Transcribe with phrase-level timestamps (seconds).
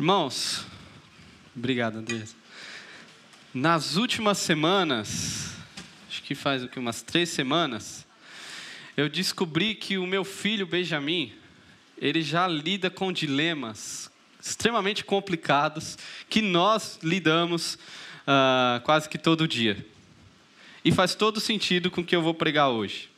[0.00, 0.64] Irmãos,
[1.54, 2.34] obrigado, Andrés.
[3.52, 5.54] Nas últimas semanas,
[6.08, 8.06] acho que faz o que umas três semanas,
[8.96, 11.34] eu descobri que o meu filho Benjamin,
[11.98, 14.10] ele já lida com dilemas
[14.42, 15.98] extremamente complicados
[16.30, 19.86] que nós lidamos uh, quase que todo dia.
[20.82, 23.10] E faz todo sentido com o que eu vou pregar hoje.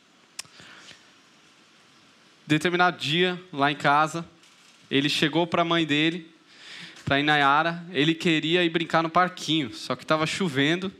[2.45, 4.27] Determinado dia, lá em casa,
[4.91, 6.32] ele chegou para a mãe dele,
[7.05, 10.91] para Inayara, ele queria ir brincar no parquinho, só que estava chovendo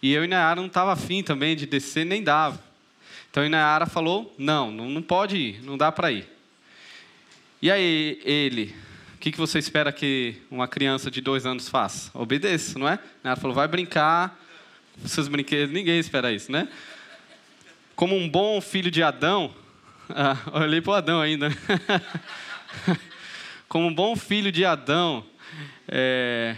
[0.00, 2.62] e eu e Inayara não estava afim também de descer, nem dava.
[3.30, 6.28] Então Inayara falou: não, não pode ir, não dá para ir.
[7.60, 8.74] E aí ele,
[9.16, 12.10] o que, que você espera que uma criança de dois anos faça?
[12.14, 12.98] Obedeça, não é?
[13.24, 14.38] Ela falou: vai brincar
[15.04, 16.68] seus brinquedos, ninguém espera isso, né?
[17.96, 19.52] Como um bom filho de Adão,
[20.10, 21.50] ah, olhei para o Adão ainda.
[23.68, 25.24] Como um bom filho de Adão,
[25.86, 26.56] é,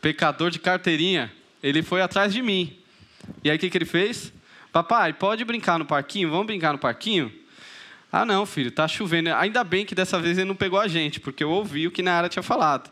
[0.00, 1.32] pecador de carteirinha,
[1.62, 2.76] ele foi atrás de mim.
[3.44, 4.32] E aí o que, que ele fez?
[4.72, 6.30] Papai, pode brincar no parquinho?
[6.30, 7.32] Vamos brincar no parquinho?
[8.10, 9.34] Ah, não, filho, tá chovendo.
[9.34, 12.02] Ainda bem que dessa vez ele não pegou a gente, porque eu ouvi o que
[12.02, 12.90] Nayara tinha falado.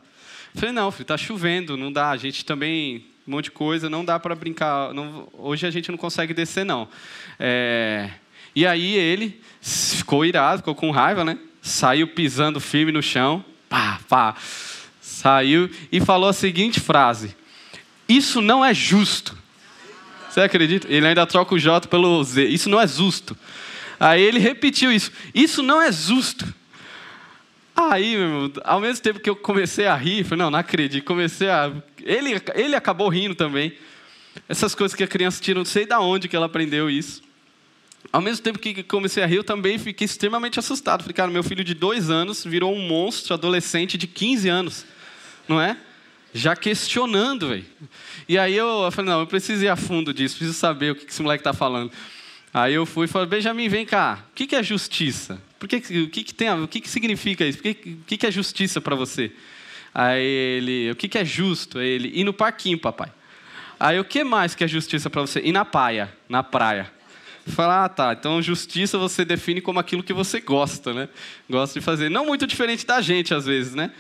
[0.55, 2.11] falei, não, filho, tá chovendo, não dá.
[2.11, 4.93] A gente também um monte de coisa, não dá para brincar.
[4.93, 6.89] Não, hoje a gente não consegue descer, não.
[7.39, 8.11] É,
[8.55, 11.39] e aí ele ficou irado, ficou com raiva, né?
[11.63, 13.43] Saiu pisando firme no chão,
[13.75, 14.37] pá, pá.
[15.01, 17.37] Saiu e falou a seguinte frase:
[18.09, 19.37] Isso não é justo.
[20.31, 20.87] Você acredita?
[20.89, 22.45] Ele ainda troca o J pelo Z.
[22.45, 23.37] Isso não é justo.
[23.99, 25.11] Aí ele repetiu isso.
[25.35, 26.53] Isso não é justo.
[27.77, 31.05] Aí, meu irmão, ao mesmo tempo que eu comecei a rir, falei, não, não acredito.
[31.05, 31.73] Comecei a.
[32.03, 33.77] Ele, ele acabou rindo também.
[34.49, 37.23] Essas coisas que a criança tira, não sei de onde que ela aprendeu isso.
[38.13, 41.03] Ao mesmo tempo que comecei a rir, eu também fiquei extremamente assustado.
[41.03, 44.87] Falei, cara, meu filho de dois anos virou um monstro adolescente de 15 anos,
[45.49, 45.77] não é?
[46.33, 47.65] Já questionando, velho.
[48.29, 51.11] E aí eu, falei, não, eu preciso ir a fundo disso, preciso saber o que
[51.11, 51.91] esse moleque está falando.
[52.53, 55.43] Aí eu fui e falei, Benjamin, vem cá, o que é justiça?
[55.59, 57.59] Por que, o que, que tem, o que, que significa isso?
[57.59, 59.33] O que, que é justiça para você?
[59.93, 61.79] Aí ele, o que, que é justo?
[61.79, 63.13] Aí ele, ir no parquinho, papai.
[63.79, 65.41] Aí o que mais que é justiça para você?
[65.41, 66.93] Ir na praia, na praia.
[67.47, 71.09] Falar, ah, tá, então justiça você define como aquilo que você gosta, né?
[71.49, 72.09] Gosta de fazer.
[72.09, 73.93] Não muito diferente da gente, às vezes, né?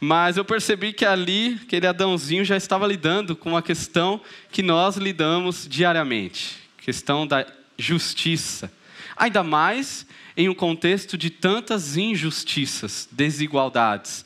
[0.00, 4.20] Mas eu percebi que ali, aquele Adãozinho já estava lidando com uma questão
[4.50, 6.56] que nós lidamos diariamente.
[6.78, 7.46] Questão da
[7.78, 8.72] justiça.
[9.16, 14.24] Ainda mais em um contexto de tantas injustiças, desigualdades.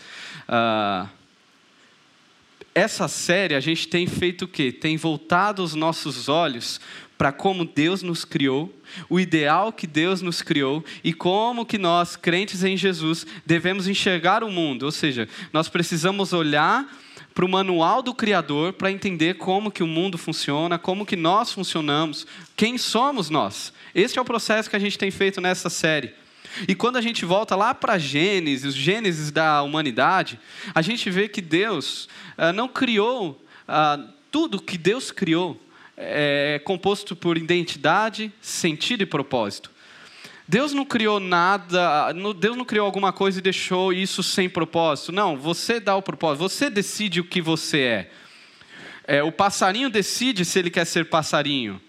[0.48, 1.09] Uh,
[2.75, 4.72] essa série a gente tem feito o quê?
[4.72, 6.81] Tem voltado os nossos olhos
[7.16, 8.75] para como Deus nos criou,
[9.08, 14.42] o ideal que Deus nos criou e como que nós, crentes em Jesus, devemos enxergar
[14.42, 14.84] o mundo.
[14.84, 16.86] Ou seja, nós precisamos olhar
[17.34, 21.53] para o manual do Criador para entender como que o mundo funciona, como que nós
[21.53, 22.26] funcionamos,
[22.56, 23.72] quem somos nós.
[23.94, 26.14] Este é o processo que a gente tem feito nessa série.
[26.69, 30.38] E quando a gente volta lá para Gênesis, os Gênesis da humanidade,
[30.72, 32.08] a gente vê que Deus
[32.38, 33.98] ah, não criou ah,
[34.30, 35.60] tudo que Deus criou
[35.97, 39.71] é composto por identidade, sentido e propósito.
[40.47, 45.10] Deus não criou nada, Deus não criou alguma coisa e deixou isso sem propósito.
[45.10, 48.10] Não, você dá o propósito, você decide o que você é.
[49.06, 49.22] é.
[49.22, 51.81] O passarinho decide se ele quer ser passarinho.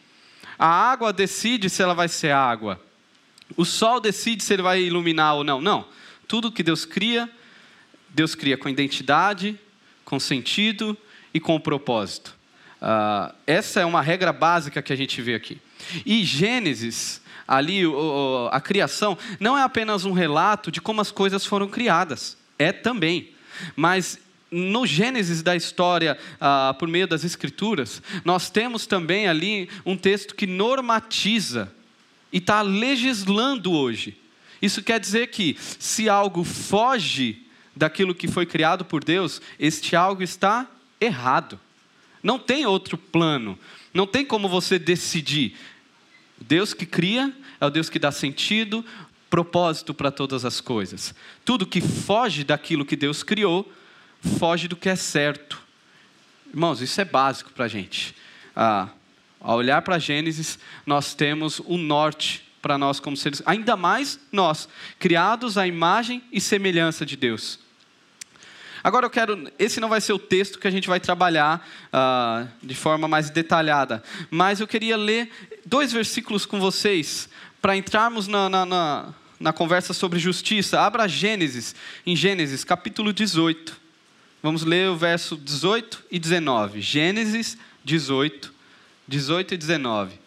[0.57, 2.79] A água decide se ela vai ser água.
[3.57, 5.59] O sol decide se ele vai iluminar ou não.
[5.59, 5.85] Não.
[6.25, 7.29] Tudo que Deus cria,
[8.09, 9.59] Deus cria com identidade,
[10.05, 10.97] com sentido
[11.33, 12.33] e com propósito.
[12.81, 15.59] Uh, essa é uma regra básica que a gente vê aqui.
[16.05, 17.83] E Gênesis ali
[18.51, 23.29] a criação não é apenas um relato de como as coisas foram criadas, é também.
[23.75, 24.19] Mas
[24.51, 30.35] no Gênesis da história, ah, por meio das Escrituras, nós temos também ali um texto
[30.35, 31.71] que normatiza
[32.31, 34.17] e está legislando hoje.
[34.61, 37.43] Isso quer dizer que, se algo foge
[37.75, 40.67] daquilo que foi criado por Deus, este algo está
[40.99, 41.59] errado.
[42.25, 43.55] Não tem outro plano,
[43.93, 45.55] não tem como você decidir.
[46.41, 47.31] Deus que cria
[47.61, 48.83] é o Deus que dá sentido,
[49.29, 51.13] propósito para todas as coisas.
[51.45, 53.71] Tudo que foge daquilo que Deus criou,
[54.39, 55.61] foge do que é certo.
[56.49, 58.15] Irmãos, isso é básico para a gente.
[58.55, 58.89] Ah,
[59.39, 64.67] ao olhar para Gênesis, nós temos o norte para nós como seres, ainda mais nós,
[64.97, 67.59] criados à imagem e semelhança de Deus.
[68.85, 72.47] Agora eu quero, esse não vai ser o texto que a gente vai trabalhar uh,
[72.61, 75.27] de forma mais detalhada, mas eu queria ler
[75.65, 77.27] dois versículos com vocês
[77.59, 80.79] para entrarmos na, na, na, na, conversa sobre justiça.
[80.79, 81.73] Abra Gênesis,
[82.05, 83.75] em Gênesis capítulo 18.
[84.43, 86.79] Vamos ler o verso 18 e 19.
[86.79, 88.53] Gênesis 18,
[89.07, 90.24] 18 e 19.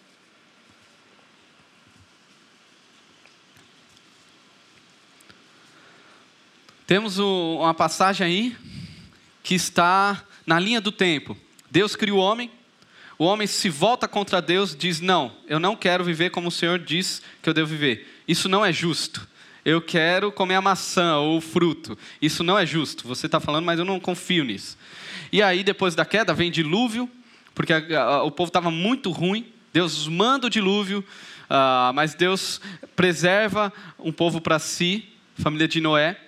[6.89, 8.57] Temos uma passagem aí
[9.43, 11.37] que está na linha do tempo.
[11.71, 12.51] Deus cria o homem,
[13.19, 16.79] o homem se volta contra Deus, diz: Não, eu não quero viver como o Senhor
[16.79, 18.23] diz que eu devo viver.
[18.27, 19.29] Isso não é justo.
[19.67, 21.99] Eu quero comer a maçã ou o fruto.
[22.23, 23.07] Isso não é justo.
[23.07, 24.79] Você está falando, mas eu não confio nisso.
[25.31, 27.07] E aí, depois da queda, vem dilúvio,
[27.55, 27.75] porque
[28.25, 29.45] o povo estava muito ruim.
[29.75, 31.05] Deus manda o dilúvio,
[31.51, 32.63] uh, mas Deus
[32.97, 35.07] preserva um povo para si,
[35.37, 36.19] família de Noé.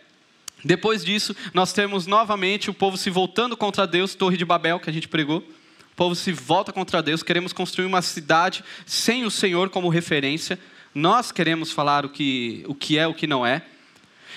[0.65, 4.91] Depois disso, nós temos novamente o povo se voltando contra Deus, Torre de Babel, que
[4.91, 5.39] a gente pregou.
[5.39, 10.59] O povo se volta contra Deus, queremos construir uma cidade sem o Senhor como referência.
[10.95, 13.63] Nós queremos falar o que, o que é, o que não é.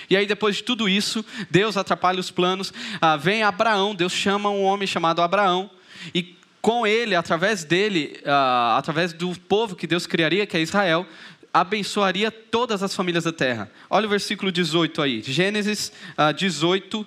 [0.08, 2.72] E aí, depois de tudo isso, Deus atrapalha os planos.
[3.00, 5.70] Ah, vem Abraão, Deus chama um homem chamado Abraão.
[6.14, 11.06] E com ele, através dele, ah, através do povo que Deus criaria, que é Israel,
[11.54, 13.70] abençoaria todas as famílias da terra.
[13.88, 15.92] Olha o versículo 18 aí, Gênesis
[16.36, 17.06] 18,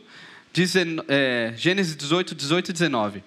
[1.10, 3.24] é, Gênesis 18, 18 e 19.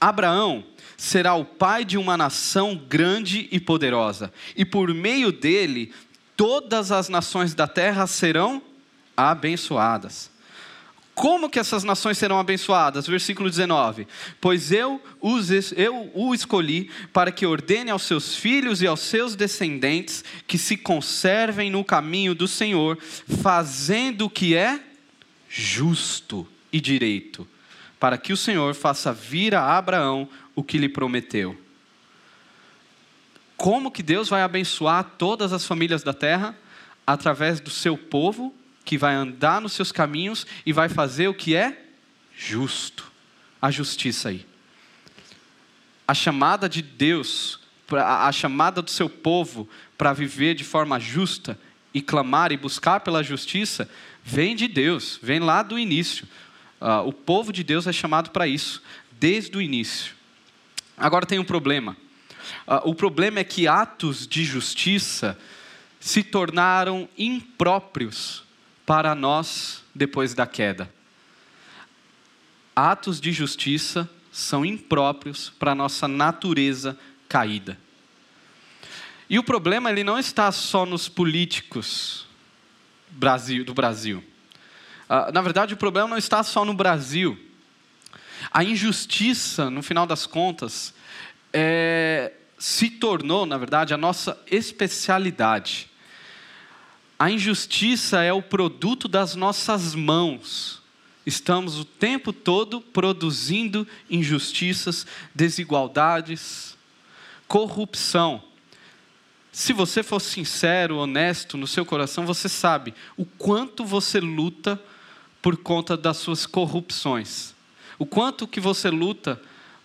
[0.00, 0.64] Abraão
[0.96, 5.92] será o pai de uma nação grande e poderosa, e por meio dele
[6.34, 8.62] todas as nações da terra serão
[9.14, 10.29] abençoadas.
[11.14, 13.06] Como que essas nações serão abençoadas?
[13.06, 14.06] Versículo 19:
[14.40, 19.34] Pois eu, os, eu o escolhi para que ordene aos seus filhos e aos seus
[19.34, 22.98] descendentes que se conservem no caminho do Senhor,
[23.42, 24.80] fazendo o que é
[25.48, 27.46] justo e direito,
[27.98, 31.58] para que o Senhor faça vir a Abraão o que lhe prometeu.
[33.56, 36.56] Como que Deus vai abençoar todas as famílias da terra?
[37.06, 38.54] Através do seu povo
[38.90, 41.80] que vai andar nos seus caminhos e vai fazer o que é
[42.36, 43.08] justo.
[43.62, 44.44] A justiça aí.
[46.08, 51.56] A chamada de Deus, a chamada do seu povo para viver de forma justa
[51.94, 53.88] e clamar e buscar pela justiça,
[54.24, 56.26] vem de Deus, vem lá do início.
[56.80, 58.82] Uh, o povo de Deus é chamado para isso,
[59.20, 60.16] desde o início.
[60.96, 61.96] Agora tem um problema.
[62.66, 65.38] Uh, o problema é que atos de justiça
[66.00, 68.49] se tornaram impróprios
[68.90, 70.92] para nós depois da queda.
[72.74, 76.98] Atos de justiça são impróprios para a nossa natureza
[77.28, 77.78] caída.
[79.28, 82.26] E o problema ele não está só nos políticos
[83.64, 84.24] do Brasil.
[85.08, 87.38] Uh, na verdade, o problema não está só no Brasil.
[88.50, 90.92] A injustiça, no final das contas,
[91.52, 95.89] é, se tornou, na verdade, a nossa especialidade.
[97.20, 100.80] A injustiça é o produto das nossas mãos.
[101.26, 106.78] Estamos o tempo todo produzindo injustiças, desigualdades,
[107.46, 108.42] corrupção.
[109.52, 114.82] Se você for sincero, honesto no seu coração, você sabe o quanto você luta
[115.42, 117.54] por conta das suas corrupções.
[117.98, 119.38] O quanto que você luta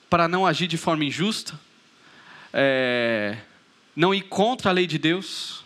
[0.10, 1.60] para não agir de forma injusta,
[2.54, 3.40] é,
[3.94, 5.65] não ir contra a lei de Deus,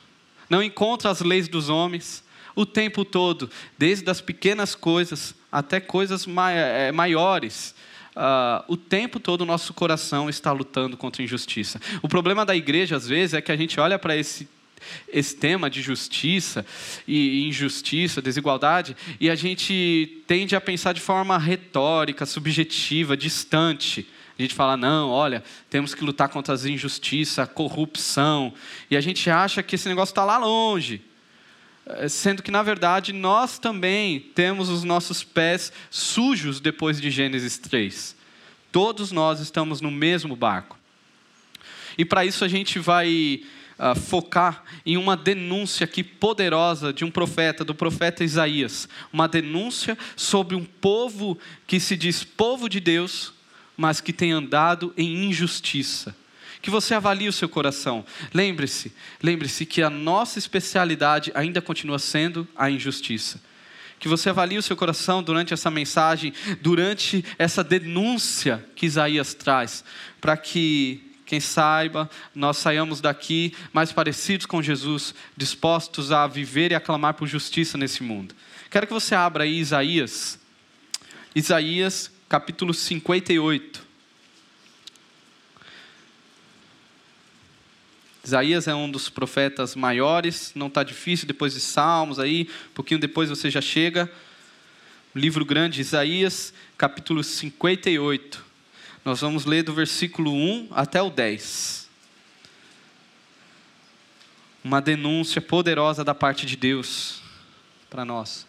[0.49, 2.23] não encontra as leis dos homens
[2.55, 7.73] o tempo todo, desde as pequenas coisas até coisas eh, maiores.
[8.15, 11.79] Uh, o tempo todo o nosso coração está lutando contra a injustiça.
[12.01, 14.49] O problema da igreja, às vezes, é que a gente olha para esse,
[15.07, 16.65] esse tema de justiça
[17.07, 24.05] e injustiça, desigualdade, e a gente tende a pensar de forma retórica, subjetiva, distante.
[24.39, 28.53] A gente fala, não, olha, temos que lutar contra as injustiças, a corrupção.
[28.89, 31.01] E a gente acha que esse negócio está lá longe.
[31.85, 37.57] Eh, sendo que, na verdade, nós também temos os nossos pés sujos depois de Gênesis
[37.57, 38.15] 3.
[38.71, 40.79] Todos nós estamos no mesmo barco.
[41.97, 43.43] E para isso a gente vai
[43.77, 48.87] uh, focar em uma denúncia aqui poderosa de um profeta, do profeta Isaías.
[49.11, 53.33] Uma denúncia sobre um povo que se diz povo de Deus,
[53.79, 56.13] mas que tem andado em injustiça.
[56.61, 58.05] Que você avalie o seu coração.
[58.33, 58.91] Lembre-se,
[59.23, 63.41] lembre-se que a nossa especialidade ainda continua sendo a injustiça.
[63.97, 69.85] Que você avalie o seu coração durante essa mensagem, durante essa denúncia que Isaías traz,
[70.19, 76.75] para que quem saiba, nós saiamos daqui mais parecidos com Jesus, dispostos a viver e
[76.75, 78.35] a clamar por justiça nesse mundo.
[78.69, 80.37] Quero que você abra aí Isaías,
[81.33, 83.89] Isaías capítulo 58.
[88.23, 92.99] Isaías é um dos profetas maiores, não está difícil depois de Salmos aí, um pouquinho
[92.99, 94.09] depois você já chega.
[95.15, 98.45] livro grande, Isaías, capítulo 58.
[99.03, 101.89] Nós vamos ler do versículo 1 até o 10.
[104.63, 107.23] Uma denúncia poderosa da parte de Deus
[107.89, 108.48] para nós.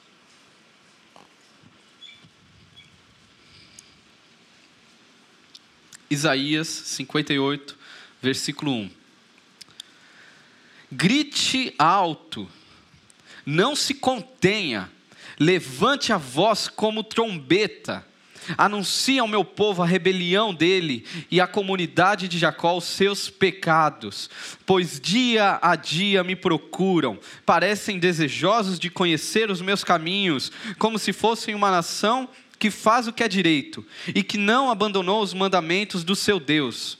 [6.10, 7.78] Isaías 58,
[8.20, 8.90] versículo 1.
[10.90, 12.48] Grite alto,
[13.46, 14.90] não se contenha,
[15.38, 18.04] levante a voz como trombeta,
[18.58, 24.28] anuncie ao meu povo a rebelião dele e à comunidade de Jacó os seus pecados,
[24.66, 31.12] pois dia a dia me procuram, parecem desejosos de conhecer os meus caminhos, como se
[31.12, 32.28] fossem uma nação
[32.60, 36.98] que faz o que é direito e que não abandonou os mandamentos do seu Deus.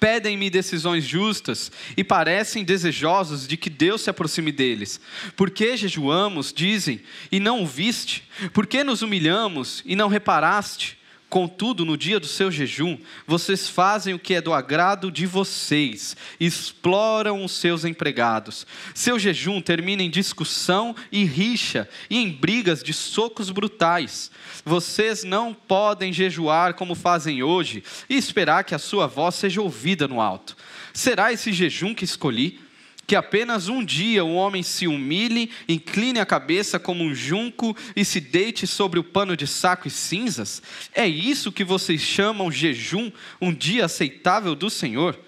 [0.00, 5.00] Pedem-me decisões justas e parecem desejosos de que Deus se aproxime deles.
[5.36, 8.24] Por que jejuamos, dizem, e não o viste?
[8.52, 10.96] Por que nos humilhamos e não reparaste?
[11.34, 16.16] Contudo, no dia do seu jejum, vocês fazem o que é do agrado de vocês,
[16.38, 18.64] exploram os seus empregados.
[18.94, 24.30] Seu jejum termina em discussão e rixa, e em brigas de socos brutais.
[24.64, 30.06] Vocês não podem jejuar como fazem hoje e esperar que a sua voz seja ouvida
[30.06, 30.56] no alto.
[30.92, 32.60] Será esse jejum que escolhi?
[33.06, 38.04] Que apenas um dia o homem se humilhe, incline a cabeça como um junco e
[38.04, 40.62] se deite sobre o pano de saco e cinzas?
[40.94, 45.18] É isso que vocês chamam jejum, um dia aceitável do Senhor?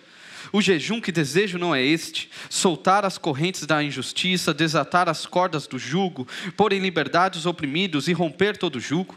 [0.53, 5.67] O jejum que desejo não é este: soltar as correntes da injustiça, desatar as cordas
[5.67, 9.17] do jugo, pôr em liberdade os oprimidos e romper todo jugo.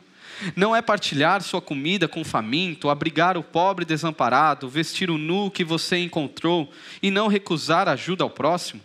[0.55, 5.51] Não é partilhar sua comida com o faminto, abrigar o pobre desamparado, vestir o nu
[5.51, 8.81] que você encontrou e não recusar ajuda ao próximo?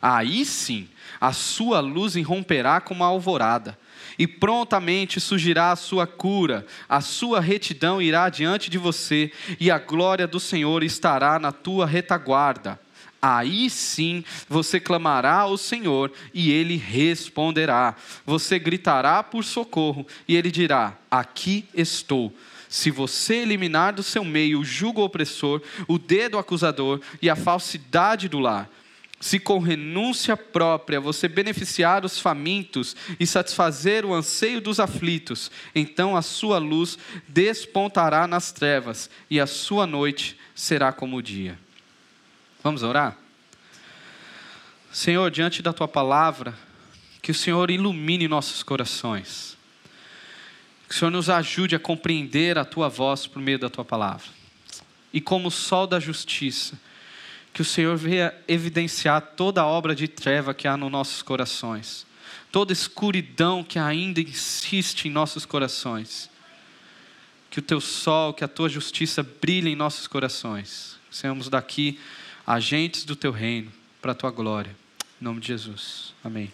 [0.00, 0.88] Aí sim,
[1.18, 3.78] a sua luz irromperá como a alvorada,
[4.18, 9.78] e prontamente surgirá a sua cura, a sua retidão irá diante de você, e a
[9.78, 12.78] glória do Senhor estará na tua retaguarda
[13.24, 17.96] aí sim você clamará ao Senhor e ele responderá.
[18.26, 22.34] Você gritará por socorro e ele dirá: Aqui estou.
[22.68, 28.28] Se você eliminar do seu meio o jugo opressor, o dedo acusador e a falsidade
[28.28, 28.68] do lar,
[29.20, 36.14] se com renúncia própria você beneficiar os famintos e satisfazer o anseio dos aflitos, então
[36.14, 41.63] a sua luz despontará nas trevas e a sua noite será como o dia.
[42.64, 43.14] Vamos orar?
[44.90, 46.58] Senhor, diante da tua palavra,
[47.20, 49.54] que o Senhor ilumine nossos corações.
[50.88, 54.24] Que o Senhor nos ajude a compreender a tua voz por meio da tua palavra.
[55.12, 56.80] E como o sol da justiça,
[57.52, 62.06] que o Senhor venha evidenciar toda a obra de treva que há nos nossos corações,
[62.50, 66.30] toda escuridão que ainda insiste em nossos corações.
[67.50, 70.98] Que o teu sol, que a tua justiça brilhe em nossos corações.
[71.10, 72.00] Sejamos daqui
[72.46, 74.74] agentes do teu reino, para a tua glória.
[75.20, 76.14] Em nome de Jesus.
[76.22, 76.52] Amém.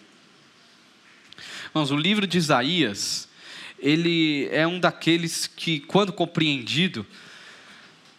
[1.67, 3.27] Irmãos, o livro de Isaías,
[3.79, 7.05] ele é um daqueles que, quando compreendido,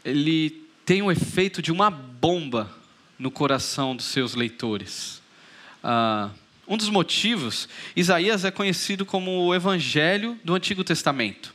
[0.04, 2.70] ele tem o efeito de uma bomba
[3.18, 5.22] no coração dos seus leitores.
[5.82, 6.30] Ah,
[6.66, 11.54] um dos motivos, Isaías é conhecido como o Evangelho do Antigo Testamento.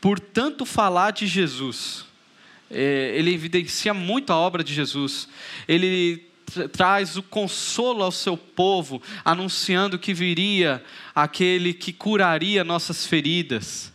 [0.00, 2.04] Por tanto falar de Jesus,
[2.70, 5.28] ele evidencia muito a obra de Jesus.
[5.66, 6.30] Ele
[6.72, 10.82] traz o consolo ao seu povo, anunciando que viria
[11.14, 13.92] aquele que curaria nossas feridas.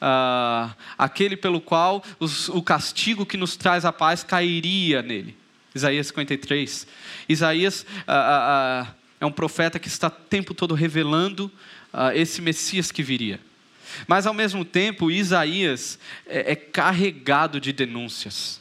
[0.00, 5.36] Uh, aquele pelo qual os, o castigo que nos traz a paz cairia nele.
[5.74, 6.86] Isaías 53.
[7.28, 11.50] Isaías uh, uh, é um profeta que está o tempo todo revelando
[12.14, 13.40] esse Messias que viria.
[14.06, 18.60] Mas, ao mesmo tempo, Isaías é, é carregado de denúncias.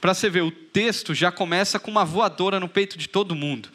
[0.00, 3.70] Para você ver, o texto já começa com uma voadora no peito de todo mundo.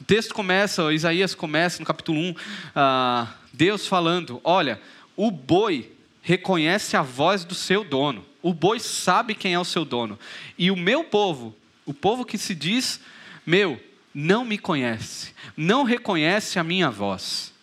[0.00, 2.36] O texto começa, Isaías começa no capítulo 1, uh,
[2.74, 4.80] ah, Deus falando: Olha,
[5.16, 9.84] o boi reconhece a voz do seu dono, o boi sabe quem é o seu
[9.84, 10.18] dono,
[10.58, 13.00] e o meu povo, o povo que se diz
[13.46, 13.80] meu,
[14.14, 17.53] não me conhece, não reconhece a minha voz.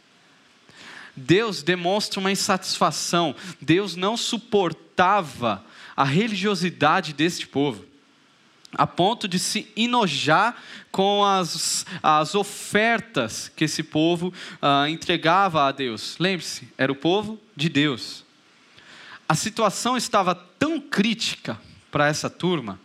[1.21, 5.63] Deus demonstra uma insatisfação, Deus não suportava
[5.95, 7.85] a religiosidade deste povo,
[8.73, 10.55] a ponto de se enojar
[10.91, 16.15] com as, as ofertas que esse povo ah, entregava a Deus.
[16.19, 18.23] Lembre-se, era o povo de Deus.
[19.27, 21.59] A situação estava tão crítica
[21.89, 22.79] para essa turma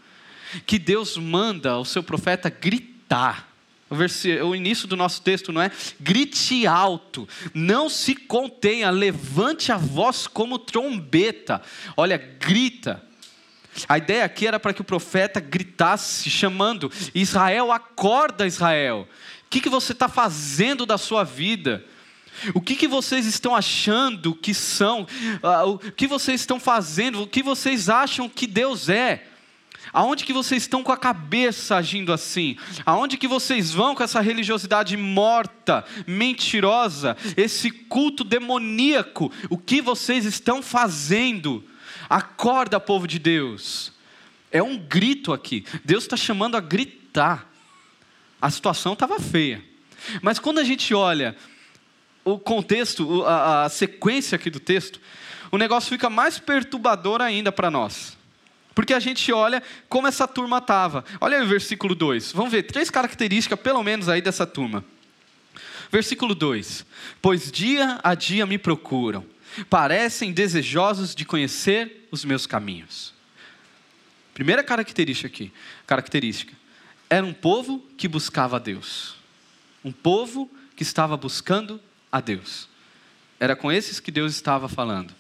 [0.67, 3.49] que Deus manda o seu profeta gritar.
[3.89, 10.27] O, início do nosso texto não é grite alto, não se contenha, levante a voz
[10.27, 11.63] como trombeta.
[11.97, 13.01] Olha, grita.
[13.89, 19.07] A ideia aqui era para que o profeta gritasse, chamando: Israel, acorda, Israel.
[19.45, 21.85] O que, que você está fazendo da sua vida?
[22.55, 25.07] O que, que vocês estão achando que são?
[25.43, 27.23] Ah, o que vocês estão fazendo?
[27.23, 29.27] O que vocês acham que Deus é?
[29.97, 32.59] Aonde que vocês estão com a cabeça agindo assim?
[32.85, 39.33] Aonde que vocês vão com essa religiosidade morta, mentirosa, esse culto demoníaco?
[39.49, 41.65] O que vocês estão fazendo?
[42.11, 43.91] Acorda, povo de Deus.
[44.53, 45.65] É um grito aqui.
[45.83, 47.51] Deus está chamando a gritar.
[48.39, 49.65] A situação estava feia.
[50.21, 51.35] Mas quando a gente olha
[52.23, 55.01] o contexto, a, a sequência aqui do texto,
[55.51, 58.16] o negócio fica mais perturbador ainda para nós.
[58.77, 61.03] Porque a gente olha como essa turma estava.
[61.19, 62.33] Olha aí o versículo 2.
[62.33, 64.85] Vamos ver três características, pelo menos, aí dessa turma.
[65.91, 66.85] Versículo 2:
[67.23, 69.25] Pois dia a dia me procuram,
[69.71, 73.15] parecem desejosos de conhecer os meus caminhos.
[74.35, 75.51] Primeira característica aqui,
[75.87, 76.53] característica,
[77.09, 79.17] era um povo que buscava a Deus.
[79.83, 81.81] Um povo que estava buscando
[82.13, 82.69] a Deus.
[83.41, 85.15] Era com esses que Deus estava falando.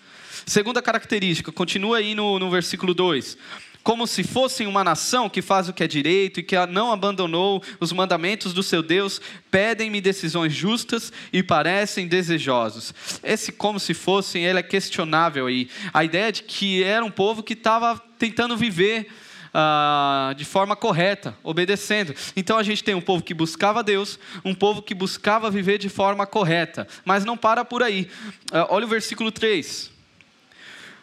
[0.45, 3.39] Segunda característica, continua aí no, no versículo 2
[3.87, 7.63] como se fossem uma nação que faz o que é direito e que não abandonou
[7.79, 12.93] os mandamentos do seu Deus, pedem-me decisões justas e parecem desejosos.
[13.23, 15.71] Esse como se fossem, ele é questionável aí.
[15.95, 19.07] A ideia de que era um povo que estava tentando viver
[19.55, 22.13] ah, de forma correta, obedecendo.
[22.35, 25.89] Então a gente tem um povo que buscava Deus, um povo que buscava viver de
[25.89, 28.11] forma correta, mas não para por aí.
[28.51, 29.95] Ah, olha o versículo 3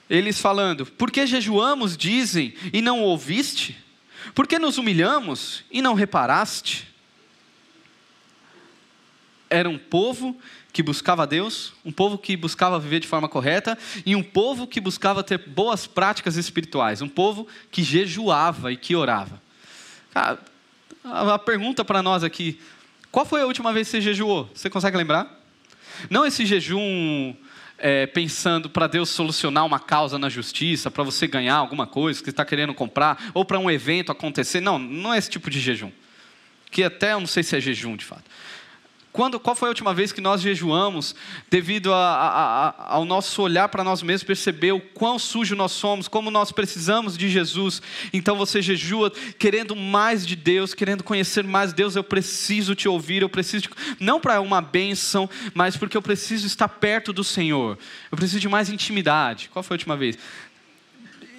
[0.09, 3.77] eles falando: Por que jejuamos, dizem, e não ouviste?
[4.33, 6.87] Por que nos humilhamos e não reparaste?
[9.49, 10.37] Era um povo
[10.71, 14.81] que buscava Deus, um povo que buscava viver de forma correta e um povo que
[14.81, 19.39] buscava ter boas práticas espirituais, um povo que jejuava e que orava.
[21.03, 22.59] A pergunta para nós aqui:
[23.11, 24.49] qual foi a última vez que você jejuou?
[24.53, 25.39] Você consegue lembrar?
[26.09, 27.35] Não esse jejum
[27.85, 32.25] é, pensando para Deus solucionar uma causa na justiça, para você ganhar alguma coisa que
[32.25, 34.61] você está querendo comprar, ou para um evento acontecer.
[34.61, 35.91] Não, não é esse tipo de jejum.
[36.71, 38.23] Que até eu não sei se é jejum de fato.
[39.13, 41.13] Quando, qual foi a última vez que nós jejuamos
[41.47, 45.71] devido a, a, a, ao nosso olhar para nós mesmos, perceber o quão sujo nós
[45.71, 47.79] somos, como nós precisamos de Jesus?
[48.11, 51.95] Então você jejua querendo mais de Deus, querendo conhecer mais Deus.
[51.95, 56.47] Eu preciso te ouvir, eu preciso, de, não para uma bênção, mas porque eu preciso
[56.47, 57.77] estar perto do Senhor.
[58.11, 59.47] Eu preciso de mais intimidade.
[59.53, 60.17] Qual foi a última vez?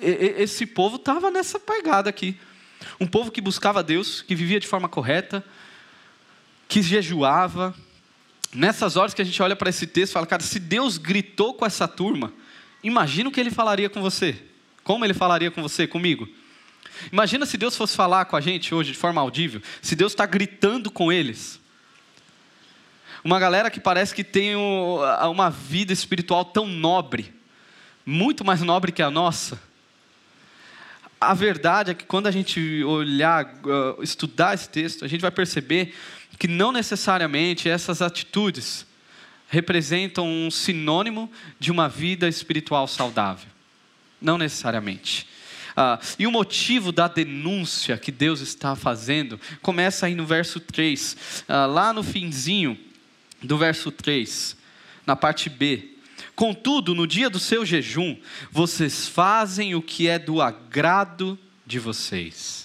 [0.01, 2.39] Esse povo estava nessa pegada aqui.
[3.01, 5.45] Um povo que buscava Deus, que vivia de forma correta,
[6.69, 7.75] que jejuava.
[8.53, 11.55] Nessas horas que a gente olha para esse texto e fala, cara, se Deus gritou
[11.55, 12.33] com essa turma,
[12.83, 14.41] imagina o que ele falaria com você.
[14.85, 16.29] Como ele falaria com você, comigo?
[17.11, 20.27] Imagina se Deus fosse falar com a gente hoje de forma audível, se Deus está
[20.27, 21.61] gritando com eles.
[23.25, 27.33] Uma galera que parece que tem uma vida espiritual tão nobre,
[28.05, 29.59] muito mais nobre que a nossa.
[31.19, 35.31] A verdade é que quando a gente olhar, uh, estudar esse texto, a gente vai
[35.31, 35.95] perceber
[36.39, 38.87] que não necessariamente essas atitudes
[39.49, 43.49] representam um sinônimo de uma vida espiritual saudável.
[44.21, 45.29] Não necessariamente.
[45.77, 51.45] Ah, e o motivo da denúncia que Deus está fazendo começa aí no verso 3,
[51.49, 52.79] ah, lá no finzinho
[53.43, 54.57] do verso 3,
[55.07, 55.91] na parte B.
[56.35, 58.17] Contudo, no dia do seu jejum,
[58.51, 62.64] vocês fazem o que é do agrado de vocês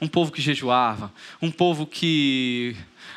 [0.00, 2.74] um povo que jejuava, um povo que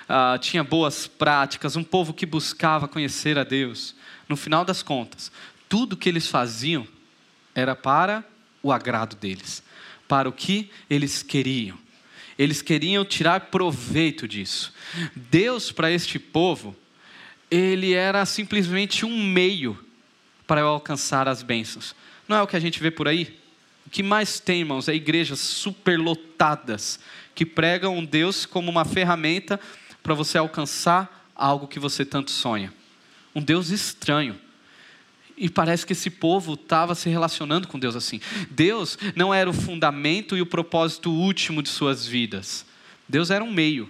[0.08, 3.96] ah, tinha boas práticas, um povo que buscava conhecer a Deus.
[4.28, 5.32] No final das contas,
[5.70, 6.88] tudo que eles faziam
[7.56, 8.24] era para
[8.62, 9.64] o agrado deles,
[10.08, 11.78] para o que eles queriam.
[12.38, 14.74] Eles queriam tirar proveito disso.
[15.16, 16.76] Deus, para este povo,
[17.50, 19.78] ele era simplesmente um meio
[20.48, 21.96] para eu alcançar as bênçãos.
[22.28, 23.40] Não é o que a gente vê por aí?
[23.90, 27.00] Que mais tem, irmãos, é igrejas superlotadas
[27.36, 29.60] que pregam um Deus como uma ferramenta
[30.02, 32.74] para você alcançar algo que você tanto sonha.
[33.34, 34.40] Um Deus estranho.
[35.36, 38.22] E parece que esse povo estava se relacionando com Deus assim.
[38.52, 42.66] Deus não era o fundamento e o propósito último de suas vidas.
[43.10, 43.90] Deus era um meio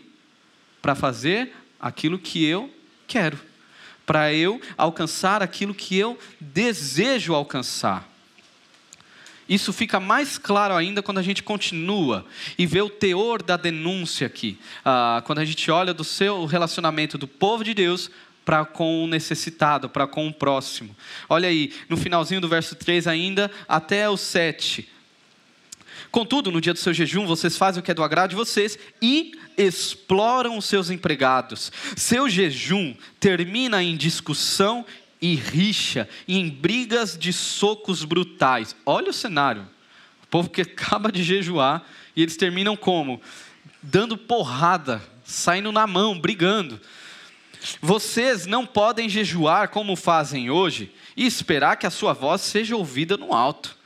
[0.82, 2.74] para fazer aquilo que eu
[3.08, 3.38] quero,
[4.06, 8.13] para eu alcançar aquilo que eu desejo alcançar.
[9.48, 12.26] Isso fica mais claro ainda quando a gente continua
[12.58, 14.58] e vê o teor da denúncia aqui.
[14.86, 18.10] Ah, quando a gente olha do seu relacionamento do povo de Deus
[18.46, 20.96] para com o necessitado, para com o próximo.
[21.30, 24.90] Olha aí, no finalzinho do verso 3 ainda, até o 7.
[26.12, 28.78] Contudo, no dia do seu jejum, vocês fazem o que é do agrado de vocês
[29.02, 31.72] e exploram os seus empregados.
[31.96, 34.86] Seu jejum termina em discussão
[35.24, 38.76] e rixa, e em brigas de socos brutais.
[38.86, 39.66] Olha o cenário.
[40.22, 41.82] O povo que acaba de jejuar
[42.14, 43.22] e eles terminam como?
[43.82, 46.78] Dando porrada, saindo na mão, brigando.
[47.82, 53.16] Vocês não podem jejuar como fazem hoje e esperar que a sua voz seja ouvida
[53.16, 53.78] no alto.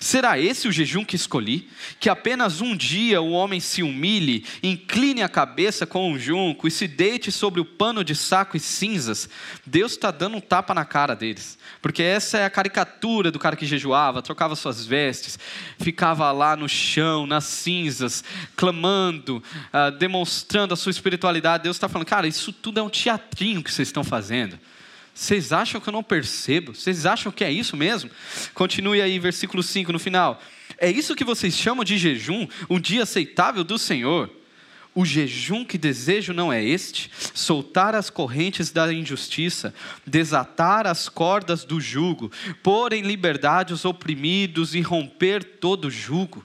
[0.00, 1.68] Será esse o jejum que escolhi?
[1.98, 6.70] Que apenas um dia o homem se humilhe, incline a cabeça com um junco e
[6.70, 9.28] se deite sobre o pano de saco e cinzas?
[9.64, 13.56] Deus está dando um tapa na cara deles, porque essa é a caricatura do cara
[13.56, 15.38] que jejuava, trocava suas vestes,
[15.78, 18.22] ficava lá no chão, nas cinzas,
[18.54, 21.64] clamando, uh, demonstrando a sua espiritualidade.
[21.64, 24.58] Deus está falando, cara, isso tudo é um teatrinho que vocês estão fazendo.
[25.16, 26.74] Vocês acham que eu não percebo?
[26.74, 28.10] Vocês acham que é isso mesmo?
[28.52, 30.42] Continue aí, versículo 5 no final.
[30.76, 34.30] É isso que vocês chamam de jejum, um dia aceitável do Senhor?
[34.94, 39.72] O jejum que desejo não é este: soltar as correntes da injustiça,
[40.06, 42.30] desatar as cordas do jugo,
[42.62, 46.44] pôr em liberdade os oprimidos e romper todo jugo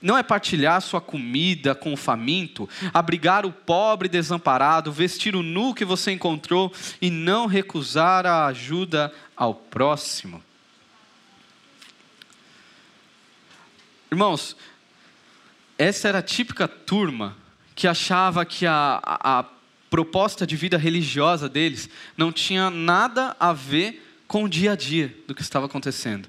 [0.00, 5.74] não é partilhar sua comida com o faminto, abrigar o pobre desamparado, vestir o nu
[5.74, 10.42] que você encontrou e não recusar a ajuda ao próximo.
[14.10, 14.56] Irmãos,
[15.76, 17.36] essa era a típica turma
[17.74, 19.44] que achava que a, a, a
[19.90, 25.14] proposta de vida religiosa deles não tinha nada a ver com o dia a dia
[25.26, 26.28] do que estava acontecendo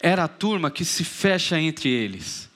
[0.00, 2.50] era a turma que se fecha entre eles.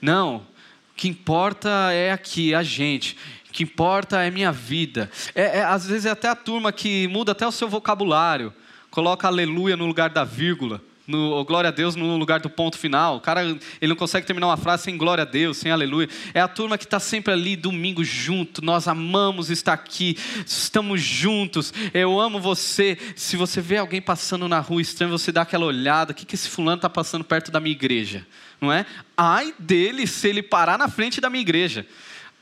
[0.00, 3.16] Não, o que importa é aqui, a gente.
[3.48, 5.10] O que importa é minha vida.
[5.34, 8.52] É, é, às vezes é até a turma que muda até o seu vocabulário.
[8.90, 10.82] Coloca aleluia no lugar da vírgula.
[11.08, 13.16] No, glória a Deus no lugar do ponto final.
[13.16, 16.06] O cara ele não consegue terminar uma frase sem glória a Deus, sem aleluia.
[16.34, 18.62] É a turma que está sempre ali domingo junto.
[18.62, 21.72] Nós amamos estar aqui, estamos juntos.
[21.94, 22.98] Eu amo você.
[23.16, 26.34] Se você vê alguém passando na rua estranho, você dá aquela olhada: o que, que
[26.34, 28.26] esse fulano está passando perto da minha igreja?
[28.60, 28.84] Não é?
[29.16, 31.86] Ai dele se ele parar na frente da minha igreja.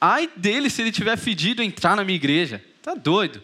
[0.01, 2.61] Ai dele se ele tiver fedido entrar na minha igreja.
[2.83, 3.41] Tá doido?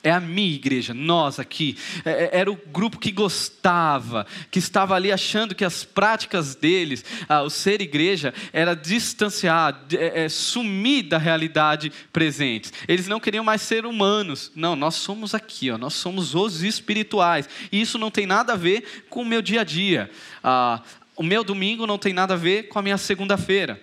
[0.00, 1.76] É a minha igreja, nós aqui.
[2.04, 7.04] É, é, era o grupo que gostava, que estava ali achando que as práticas deles,
[7.28, 12.70] ah, o ser igreja, era distanciar, é, é, sumir da realidade presente.
[12.86, 14.52] Eles não queriam mais ser humanos.
[14.54, 17.48] Não, nós somos aqui, ó, nós somos os espirituais.
[17.72, 20.08] E isso não tem nada a ver com o meu dia a dia.
[20.44, 20.80] Ah,
[21.16, 23.82] o meu domingo não tem nada a ver com a minha segunda-feira.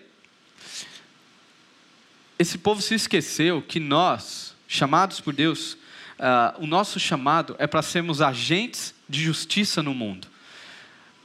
[2.39, 5.77] Esse povo se esqueceu que nós, chamados por Deus,
[6.19, 10.27] uh, o nosso chamado é para sermos agentes de justiça no mundo.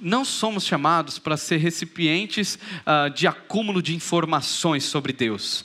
[0.00, 5.64] Não somos chamados para ser recipientes uh, de acúmulo de informações sobre Deus.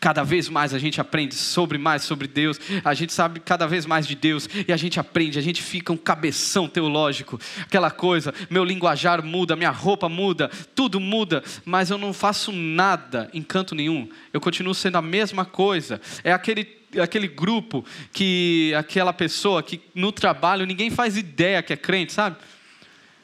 [0.00, 3.84] Cada vez mais a gente aprende sobre mais sobre Deus, a gente sabe cada vez
[3.84, 8.32] mais de Deus e a gente aprende, a gente fica um cabeção teológico, aquela coisa,
[8.48, 13.74] meu linguajar muda, minha roupa muda, tudo muda, mas eu não faço nada em canto
[13.74, 16.00] nenhum, eu continuo sendo a mesma coisa.
[16.22, 21.76] É aquele aquele grupo que aquela pessoa que no trabalho ninguém faz ideia que é
[21.76, 22.36] crente, sabe?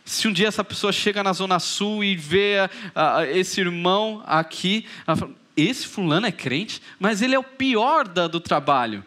[0.04, 4.84] Se um dia essa pessoa chega na Zona Sul e vê uh, esse irmão aqui,
[5.06, 9.02] ela fala, esse fulano é crente, mas ele é o pior da, do trabalho.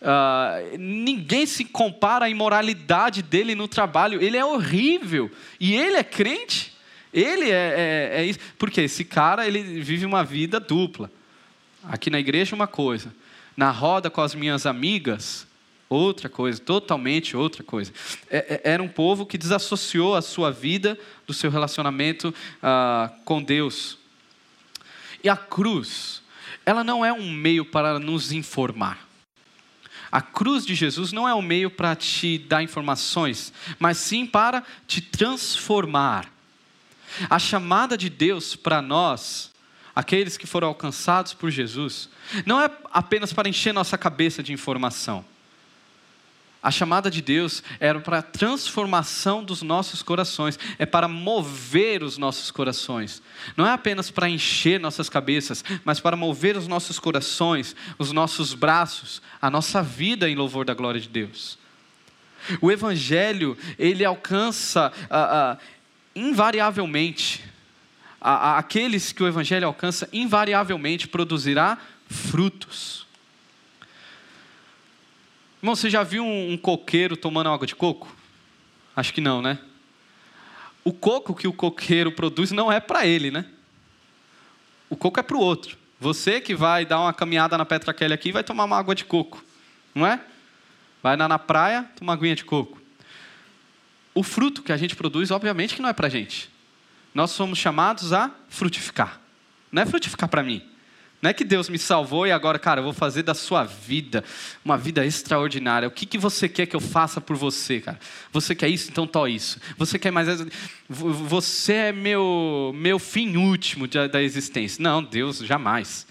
[0.00, 5.30] Uh, ninguém se compara à imoralidade dele no trabalho, ele é horrível.
[5.60, 6.76] E ele é crente?
[7.12, 8.40] Ele é, é, é isso.
[8.58, 11.10] Porque esse cara ele vive uma vida dupla.
[11.84, 13.12] Aqui na igreja, uma coisa
[13.58, 15.44] na roda com as minhas amigas,
[15.88, 17.92] outra coisa, totalmente outra coisa.
[18.30, 23.42] É, é, era um povo que desassociou a sua vida do seu relacionamento ah, com
[23.42, 23.98] Deus.
[25.24, 26.22] E a cruz,
[26.64, 29.08] ela não é um meio para nos informar.
[30.12, 34.62] A cruz de Jesus não é um meio para te dar informações, mas sim para
[34.86, 36.32] te transformar.
[37.28, 39.50] A chamada de Deus para nós
[39.98, 42.08] aqueles que foram alcançados por Jesus,
[42.46, 45.24] não é apenas para encher nossa cabeça de informação.
[46.62, 52.16] A chamada de Deus era para a transformação dos nossos corações, é para mover os
[52.16, 53.20] nossos corações.
[53.56, 58.54] Não é apenas para encher nossas cabeças, mas para mover os nossos corações, os nossos
[58.54, 61.58] braços, a nossa vida em louvor da glória de Deus.
[62.60, 64.92] O Evangelho, ele alcança,
[66.14, 67.48] invariavelmente,
[68.20, 71.78] a, a, aqueles que o Evangelho alcança, invariavelmente produzirá
[72.08, 73.06] frutos.
[75.62, 78.14] Irmão, você já viu um, um coqueiro tomando água de coco?
[78.94, 79.58] Acho que não, né?
[80.84, 83.44] O coco que o coqueiro produz não é para ele, né?
[84.88, 85.76] O coco é para o outro.
[86.00, 89.04] Você que vai dar uma caminhada na Petra Kelly aqui vai tomar uma água de
[89.04, 89.44] coco,
[89.94, 90.20] não é?
[91.02, 92.80] Vai lá na praia, tomar uma aguinha de coco.
[94.14, 96.48] O fruto que a gente produz, obviamente que não é para a gente.
[97.18, 99.20] Nós somos chamados a frutificar.
[99.72, 100.62] Não é frutificar para mim.
[101.20, 104.22] Não é que Deus me salvou e agora, cara, eu vou fazer da sua vida
[104.64, 105.88] uma vida extraordinária.
[105.88, 107.98] O que, que você quer que eu faça por você, cara?
[108.30, 108.88] Você quer isso?
[108.88, 109.58] Então to isso.
[109.76, 110.28] Você quer mais.
[110.88, 114.80] Você é meu, meu fim último da existência.
[114.80, 116.06] Não, Deus, jamais.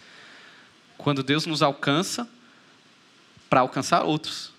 [0.97, 2.27] Quando Deus nos alcança,
[3.49, 4.51] para alcançar outros.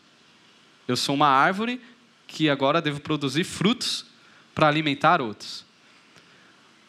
[0.88, 1.78] Eu sou uma árvore
[2.26, 4.06] que agora devo produzir frutos
[4.54, 5.67] para alimentar outros.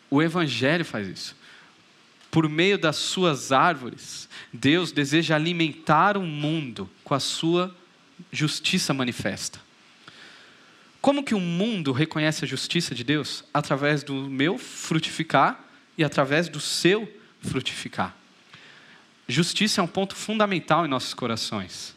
[0.09, 1.39] O Evangelho faz isso
[2.31, 7.75] por meio das suas árvores, Deus deseja alimentar o mundo com a sua
[8.31, 9.59] justiça manifesta.
[11.01, 13.43] Como que o mundo reconhece a justiça de Deus?
[13.53, 15.59] Através do meu frutificar
[15.97, 18.15] e através do seu frutificar.
[19.27, 21.95] Justiça é um ponto fundamental em nossos corações.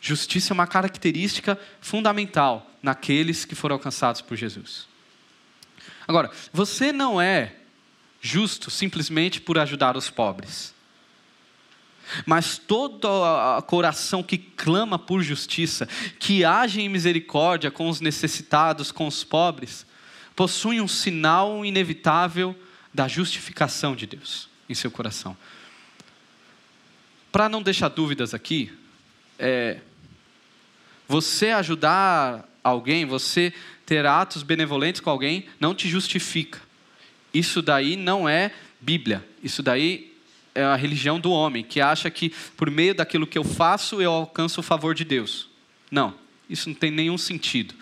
[0.00, 4.88] Justiça é uma característica fundamental naqueles que foram alcançados por Jesus.
[6.06, 7.54] Agora, você não é
[8.20, 10.74] justo simplesmente por ajudar os pobres.
[12.24, 13.08] Mas todo
[13.66, 15.88] coração que clama por justiça,
[16.18, 19.84] que age em misericórdia com os necessitados, com os pobres,
[20.34, 22.56] possui um sinal inevitável
[22.94, 25.36] da justificação de Deus em seu coração.
[27.32, 28.72] Para não deixar dúvidas aqui,
[29.38, 29.80] é,
[31.08, 33.52] você ajudar alguém, você
[33.86, 36.60] ter atos benevolentes com alguém, não te justifica.
[37.32, 39.26] Isso daí não é Bíblia.
[39.42, 40.12] Isso daí
[40.54, 44.10] é a religião do homem, que acha que por meio daquilo que eu faço eu
[44.10, 45.48] alcanço o favor de Deus.
[45.90, 46.14] Não,
[46.48, 47.74] isso não tem nenhum sentido.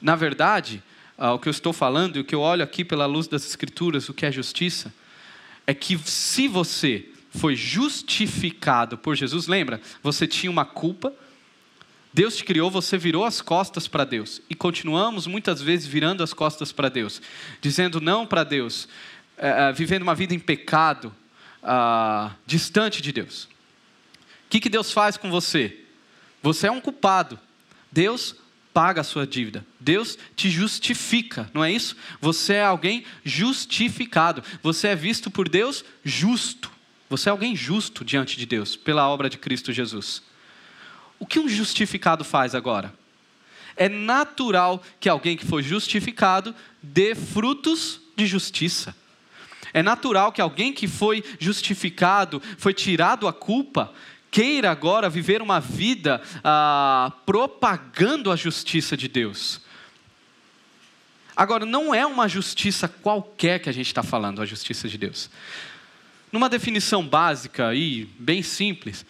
[0.00, 0.82] Na verdade,
[1.16, 3.46] ah, o que eu estou falando e o que eu olho aqui pela luz das
[3.46, 4.92] Escrituras, o que é justiça,
[5.66, 9.80] é que se você foi justificado por Jesus, lembra?
[10.02, 11.12] Você tinha uma culpa,
[12.16, 14.40] Deus te criou, você virou as costas para Deus.
[14.48, 17.20] E continuamos muitas vezes virando as costas para Deus,
[17.60, 18.88] dizendo não para Deus,
[19.36, 21.14] é, é, vivendo uma vida em pecado,
[21.62, 23.44] ah, distante de Deus.
[23.44, 23.48] O
[24.48, 25.78] que, que Deus faz com você?
[26.42, 27.38] Você é um culpado.
[27.92, 28.34] Deus
[28.72, 29.66] paga a sua dívida.
[29.78, 31.94] Deus te justifica, não é isso?
[32.18, 34.42] Você é alguém justificado.
[34.62, 36.72] Você é visto por Deus justo.
[37.10, 40.22] Você é alguém justo diante de Deus, pela obra de Cristo Jesus.
[41.18, 42.92] O que um justificado faz agora?
[43.76, 48.94] É natural que alguém que foi justificado dê frutos de justiça.
[49.72, 53.92] É natural que alguém que foi justificado, foi tirado a culpa,
[54.30, 59.60] queira agora viver uma vida ah, propagando a justiça de Deus.
[61.36, 65.28] Agora, não é uma justiça qualquer que a gente está falando, a justiça de Deus.
[66.32, 69.04] Numa definição básica e bem simples,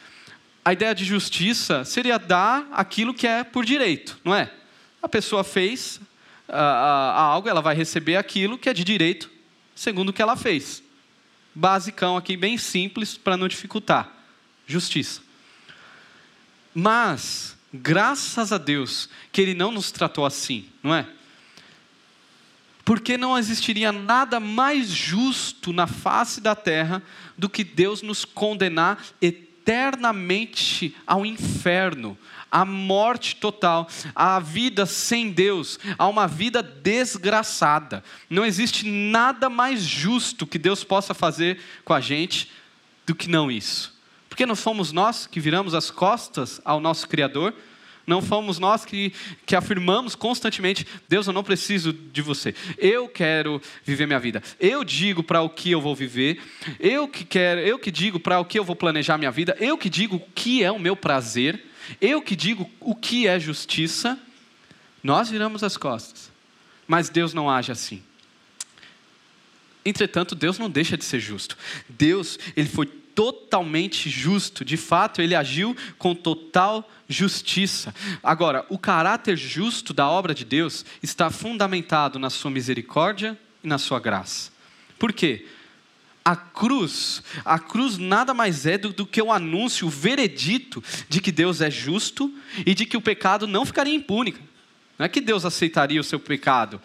[0.66, 4.52] a ideia de justiça seria dar aquilo que é por direito, não é?
[5.00, 6.00] A pessoa fez
[6.48, 9.31] uh, algo, ela vai receber aquilo que é de direito,
[9.76, 10.83] segundo o que ela fez.
[11.55, 14.11] Basicão aqui, bem simples, para não dificultar.
[14.66, 15.20] Justiça.
[16.74, 21.07] Mas, graças a Deus, que Ele não nos tratou assim, não é?
[22.85, 27.00] Porque não existiria nada mais justo na face da terra
[27.38, 32.16] do que Deus nos condenar eternamente eternamente ao inferno,
[32.48, 38.05] à morte total, à vida sem Deus, a uma vida desgraçada.
[38.31, 42.52] Não existe nada mais justo que Deus possa fazer com a gente
[43.05, 43.92] do que não isso.
[44.29, 47.52] Porque não fomos nós que viramos as costas ao nosso Criador,
[48.07, 49.12] não fomos nós que,
[49.45, 52.55] que afirmamos constantemente: Deus, eu não preciso de você.
[52.79, 54.42] Eu quero viver minha vida.
[54.61, 56.40] Eu digo para o que eu vou viver.
[56.79, 59.57] Eu que quero, eu que digo para o que eu vou planejar minha vida.
[59.59, 61.64] Eu que digo o que é o meu prazer.
[62.01, 64.19] Eu que digo o que é justiça.
[65.03, 66.31] Nós viramos as costas.
[66.87, 68.03] Mas Deus não age assim.
[69.85, 71.57] Entretanto, Deus não deixa de ser justo.
[71.88, 74.62] Deus, ele foi totalmente justo.
[74.62, 77.94] De fato, ele agiu com total justiça.
[78.22, 83.79] Agora, o caráter justo da obra de Deus está fundamentado na sua misericórdia e na
[83.79, 84.52] sua graça.
[84.98, 85.46] Por quê?
[86.22, 91.20] A cruz, a cruz nada mais é do, do, que o anúncio, o veredito de
[91.20, 92.33] que Deus é justo
[92.66, 94.35] e de que o pecado não ficaria impune.
[94.98, 96.83] Não é que Deus aceitaria o seu pecado.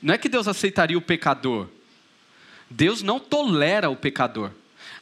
[0.00, 1.68] Não é que Deus aceitaria o pecador.
[2.70, 4.52] Deus não tolera o pecador.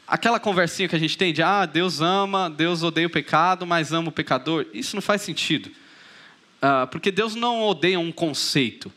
[0.06, 3.92] Aquela conversinha que a gente tem de, ah, Deus ama, Deus odeia o pecado, mas
[3.92, 5.70] ama o pecador, isso não faz sentido.
[6.60, 8.92] Ah, porque Deus não odeia um conceito.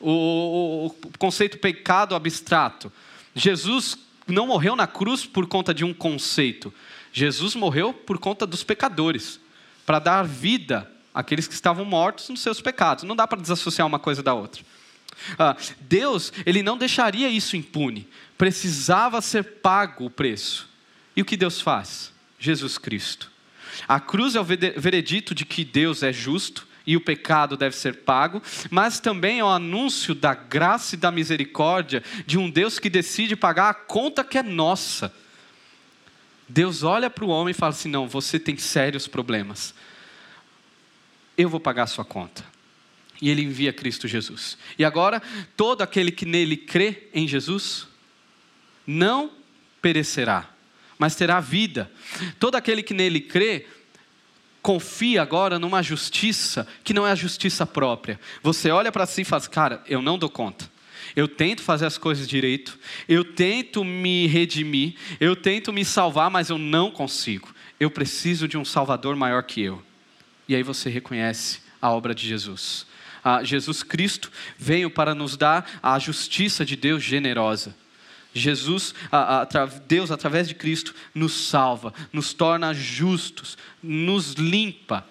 [0.00, 2.92] O, o, o conceito pecado abstrato.
[3.34, 3.98] Jesus
[4.28, 6.72] não morreu na cruz por conta de um conceito.
[7.12, 9.40] Jesus morreu por conta dos pecadores,
[9.84, 13.04] para dar vida àqueles que estavam mortos nos seus pecados.
[13.04, 14.62] Não dá para desassociar uma coisa da outra.
[15.38, 18.08] Ah, Deus, ele não deixaria isso impune.
[18.36, 20.68] Precisava ser pago o preço.
[21.16, 22.12] E o que Deus faz?
[22.38, 23.30] Jesus Cristo.
[23.86, 27.96] A cruz é o veredito de que Deus é justo e o pecado deve ser
[27.96, 32.88] pago, mas também é o anúncio da graça e da misericórdia de um Deus que
[32.88, 35.12] decide pagar a conta que é nossa.
[36.48, 39.74] Deus olha para o homem e fala assim: não, você tem sérios problemas.
[41.36, 42.42] Eu vou pagar a sua conta.
[43.20, 44.56] E ele envia Cristo Jesus.
[44.78, 45.20] E agora,
[45.56, 47.86] todo aquele que nele crê em Jesus,
[48.86, 49.30] não
[49.82, 50.48] perecerá,
[50.98, 51.90] mas terá vida.
[52.38, 53.66] Todo aquele que nele crê,
[54.62, 58.20] confia agora numa justiça que não é a justiça própria.
[58.42, 60.70] Você olha para si e fala: Cara, eu não dou conta.
[61.16, 62.78] Eu tento fazer as coisas direito,
[63.08, 67.52] eu tento me redimir, eu tento me salvar, mas eu não consigo.
[67.80, 69.82] Eu preciso de um Salvador maior que eu.
[70.48, 72.86] E aí você reconhece a obra de Jesus.
[73.24, 77.74] Ah, Jesus Cristo veio para nos dar a justiça de Deus generosa.
[78.34, 78.94] Jesus,
[79.86, 85.04] Deus, através de Cristo, nos salva, nos torna justos, nos limpa.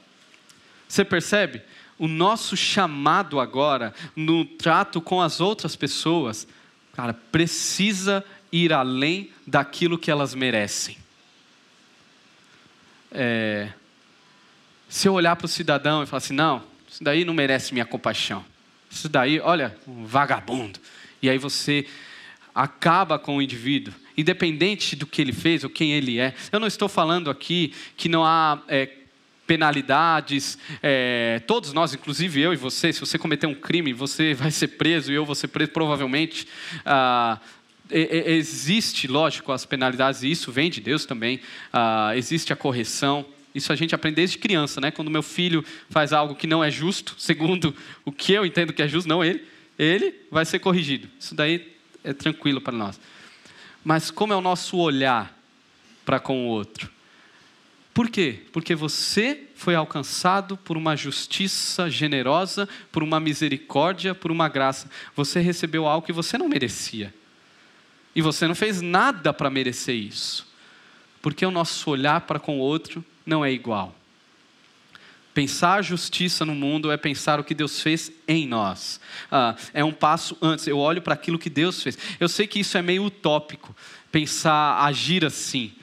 [0.87, 1.61] Você percebe?
[1.97, 6.47] O nosso chamado agora, no trato com as outras pessoas,
[6.93, 10.97] cara, precisa ir além daquilo que elas merecem.
[13.11, 13.69] É,
[14.87, 16.63] se eu olhar para o cidadão e falar assim, não,
[16.97, 18.43] isso daí não merece minha compaixão.
[18.89, 20.79] Isso daí, olha, um vagabundo.
[21.21, 21.85] E aí você
[22.55, 26.33] acaba com o indivíduo, independente do que ele fez ou quem ele é.
[26.51, 28.89] Eu não estou falando aqui que não há é,
[29.45, 30.57] penalidades.
[30.81, 34.69] É, todos nós, inclusive eu e você, se você cometer um crime, você vai ser
[34.69, 36.47] preso e eu vou ser preso, provavelmente.
[36.83, 37.39] Ah,
[37.91, 41.41] existe, lógico, as penalidades, e isso vem de Deus também.
[41.71, 43.23] Ah, existe a correção.
[43.57, 44.91] Isso a gente aprende desde criança, né?
[44.91, 48.81] Quando meu filho faz algo que não é justo, segundo o que eu entendo que
[48.81, 49.43] é justo, não ele,
[49.77, 51.09] ele vai ser corrigido.
[51.19, 52.99] Isso daí é tranquilo para nós.
[53.83, 55.35] Mas como é o nosso olhar
[56.05, 56.89] para com o outro?
[57.93, 58.41] Por quê?
[58.53, 64.87] Porque você foi alcançado por uma justiça generosa, por uma misericórdia, por uma graça.
[65.15, 67.11] Você recebeu algo que você não merecia.
[68.15, 70.47] E você não fez nada para merecer isso.
[71.23, 73.93] Porque o nosso olhar para com o outro não é igual.
[75.33, 78.99] Pensar justiça no mundo é pensar o que Deus fez em nós.
[79.29, 80.65] Ah, é um passo antes.
[80.65, 81.95] Eu olho para aquilo que Deus fez.
[82.19, 83.75] Eu sei que isso é meio utópico,
[84.11, 85.73] pensar, agir assim.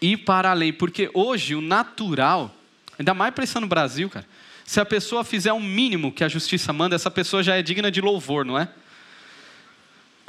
[0.00, 2.52] Ir para além, porque hoje o natural,
[2.98, 4.26] ainda mais para no Brasil, cara,
[4.64, 7.92] se a pessoa fizer o mínimo que a justiça manda, essa pessoa já é digna
[7.92, 8.68] de louvor, não é?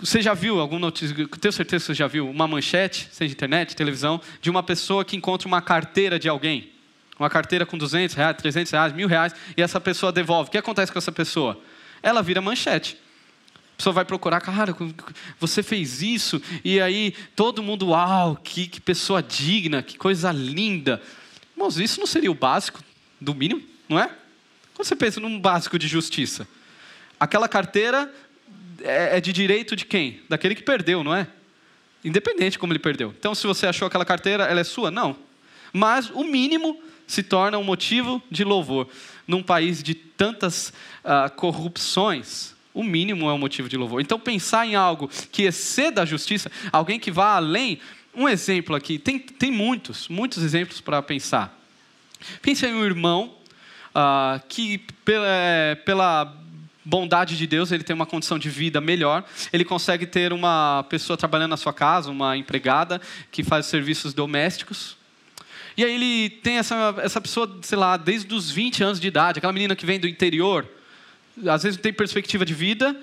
[0.04, 3.76] Você já viu alguma notícia, tenho certeza que você já viu, uma manchete, seja internet,
[3.76, 6.74] televisão, de uma pessoa que encontra uma carteira de alguém
[7.18, 10.50] uma carteira com 200 reais, 300 reais, mil reais, e essa pessoa devolve.
[10.50, 11.60] O que acontece com essa pessoa?
[12.02, 12.98] Ela vira manchete.
[13.56, 14.76] A pessoa vai procurar, cara,
[15.40, 21.02] você fez isso, e aí todo mundo, uau, que, que pessoa digna, que coisa linda.
[21.56, 22.82] Irmãos, isso não seria o básico,
[23.20, 24.10] do mínimo, não é?
[24.74, 26.48] Quando você pensa num básico de justiça,
[27.20, 28.14] aquela carteira
[28.84, 30.22] é, é de direito de quem?
[30.30, 31.28] Daquele que perdeu, não é?
[32.04, 33.14] Independente como ele perdeu.
[33.18, 34.92] Então, se você achou aquela carteira, ela é sua?
[34.92, 35.16] Não.
[35.72, 38.88] Mas o mínimo se torna um motivo de louvor.
[39.26, 44.02] Num país de tantas uh, corrupções, o mínimo é um motivo de louvor.
[44.02, 47.80] Então, pensar em algo que exceda a justiça, alguém que vá além.
[48.14, 51.58] Um exemplo aqui, tem, tem muitos, muitos exemplos para pensar.
[52.42, 53.36] Pense em um irmão
[53.90, 56.43] uh, que, pela, é, pela
[56.86, 61.18] bondade de Deus, ele tem uma condição de vida melhor, ele consegue ter uma pessoa
[61.18, 64.98] trabalhando na sua casa, uma empregada que faz serviços domésticos,
[65.76, 69.40] e aí ele tem essa, essa pessoa, sei lá, desde os 20 anos de idade,
[69.40, 70.68] aquela menina que vem do interior,
[71.48, 72.96] às vezes não tem perspectiva de vida,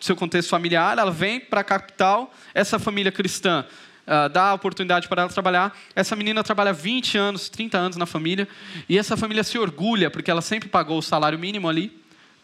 [0.00, 3.64] seu contexto familiar, ela vem para a capital, essa família cristã
[4.06, 5.76] uh, dá a oportunidade para ela trabalhar.
[5.94, 8.48] Essa menina trabalha 20 anos, 30 anos na família,
[8.88, 11.92] e essa família se orgulha, porque ela sempre pagou o salário mínimo ali,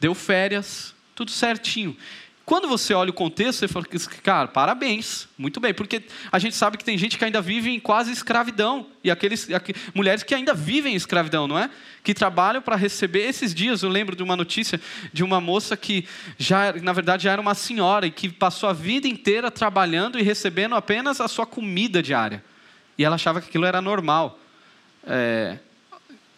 [0.00, 1.96] deu férias, tudo certinho.
[2.50, 3.86] Quando você olha o contexto, você fala,
[4.24, 7.78] cara, parabéns, muito bem, porque a gente sabe que tem gente que ainda vive em
[7.78, 9.46] quase escravidão, e aqueles,
[9.94, 11.70] mulheres que ainda vivem em escravidão, não é?
[12.02, 13.20] Que trabalham para receber.
[13.20, 14.80] Esses dias eu lembro de uma notícia
[15.12, 16.04] de uma moça que,
[16.38, 20.22] já, na verdade, já era uma senhora e que passou a vida inteira trabalhando e
[20.22, 22.42] recebendo apenas a sua comida diária.
[22.98, 24.40] E ela achava que aquilo era normal.
[25.06, 25.58] É,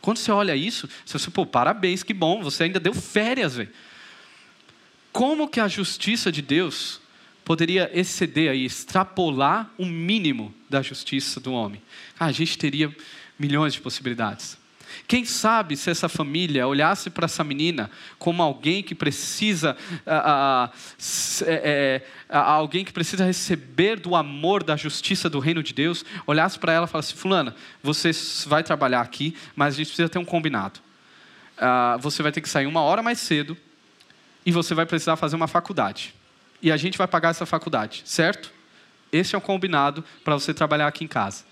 [0.03, 3.70] quando você olha isso, você fala, pô, parabéns, que bom, você ainda deu férias, velho.
[5.12, 7.00] Como que a justiça de Deus
[7.44, 11.80] poderia exceder aí, extrapolar o mínimo da justiça do homem?
[12.18, 12.94] Ah, a gente teria
[13.38, 14.59] milhões de possibilidades.
[15.07, 19.76] Quem sabe se essa família olhasse para essa menina como alguém que precisa,
[20.07, 20.70] ah, ah,
[21.46, 26.59] é, é, alguém que precisa receber do amor, da justiça do reino de Deus, olhasse
[26.59, 28.11] para ela e falasse: Fulana, você
[28.46, 30.80] vai trabalhar aqui, mas a gente precisa ter um combinado.
[31.59, 33.57] Ah, você vai ter que sair uma hora mais cedo
[34.46, 36.14] e você vai precisar fazer uma faculdade.
[36.61, 38.50] E a gente vai pagar essa faculdade, certo?
[39.12, 41.44] Esse é o combinado para você trabalhar aqui em casa.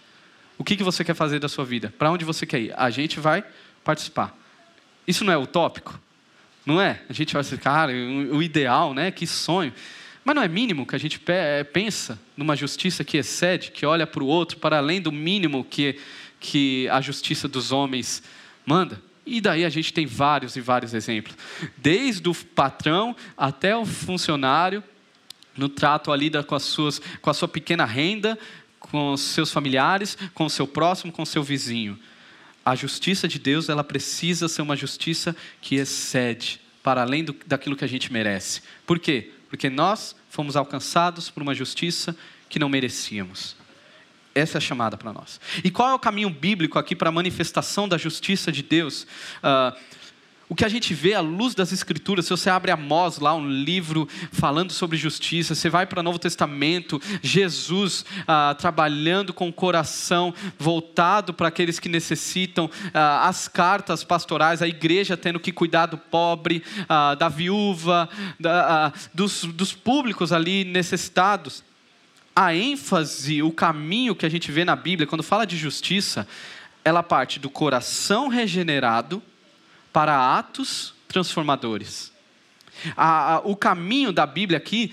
[0.60, 1.90] O que, que você quer fazer da sua vida?
[1.98, 2.74] Para onde você quer ir?
[2.76, 3.42] A gente vai
[3.82, 4.36] participar.
[5.08, 5.98] Isso não é utópico?
[6.66, 7.00] Não é?
[7.08, 9.10] A gente vai ser, cara, o ideal, né?
[9.10, 9.72] Que sonho.
[10.22, 14.06] Mas não é mínimo que a gente é, pensa numa justiça que excede, que olha
[14.06, 15.98] para o outro para além do mínimo que,
[16.38, 18.22] que a justiça dos homens
[18.66, 19.00] manda?
[19.24, 21.34] E daí a gente tem vários e vários exemplos.
[21.78, 24.84] Desde o patrão até o funcionário,
[25.56, 28.38] no trato ali com, as suas, com a sua pequena renda,
[28.90, 31.98] com os seus familiares, com o seu próximo, com o seu vizinho.
[32.64, 37.76] A justiça de Deus, ela precisa ser uma justiça que excede para além do, daquilo
[37.76, 38.62] que a gente merece.
[38.86, 39.32] Por quê?
[39.48, 42.16] Porque nós fomos alcançados por uma justiça
[42.48, 43.56] que não merecíamos.
[44.34, 45.40] Essa é a chamada para nós.
[45.64, 49.02] E qual é o caminho bíblico aqui para a manifestação da justiça de Deus?
[49.42, 49.76] Uh,
[50.50, 53.48] o que a gente vê à luz das Escrituras, se você abre Amós lá, um
[53.48, 59.52] livro falando sobre justiça, você vai para o Novo Testamento, Jesus ah, trabalhando com o
[59.52, 65.86] coração voltado para aqueles que necessitam, ah, as cartas pastorais, a igreja tendo que cuidar
[65.86, 71.62] do pobre, ah, da viúva, da, ah, dos, dos públicos ali necessitados.
[72.34, 76.26] A ênfase, o caminho que a gente vê na Bíblia, quando fala de justiça,
[76.84, 79.22] ela parte do coração regenerado
[79.92, 82.12] para atos transformadores.
[82.96, 84.92] A, a, o caminho da Bíblia aqui,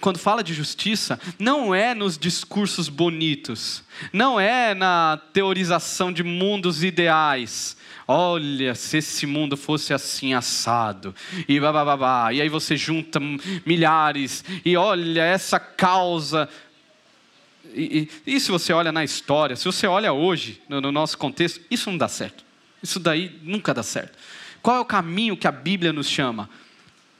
[0.00, 6.82] quando fala de justiça, não é nos discursos bonitos, não é na teorização de mundos
[6.82, 7.76] ideais.
[8.06, 11.14] Olha, se esse mundo fosse assim assado,
[11.46, 13.20] e babá, e aí você junta
[13.66, 16.48] milhares, e olha essa causa.
[17.74, 21.18] E, e, e, se você olha na história, se você olha hoje, no, no nosso
[21.18, 22.47] contexto, isso não dá certo.
[22.82, 24.18] Isso daí nunca dá certo.
[24.62, 26.48] Qual é o caminho que a Bíblia nos chama?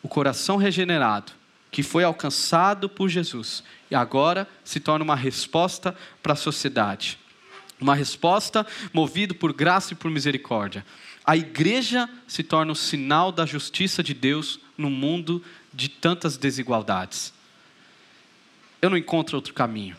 [0.03, 1.33] O coração regenerado,
[1.71, 7.19] que foi alcançado por Jesus e agora se torna uma resposta para a sociedade.
[7.81, 10.85] Uma resposta movida por graça e por misericórdia.
[11.25, 17.33] A igreja se torna o sinal da justiça de Deus no mundo de tantas desigualdades.
[18.81, 19.97] Eu não encontro outro caminho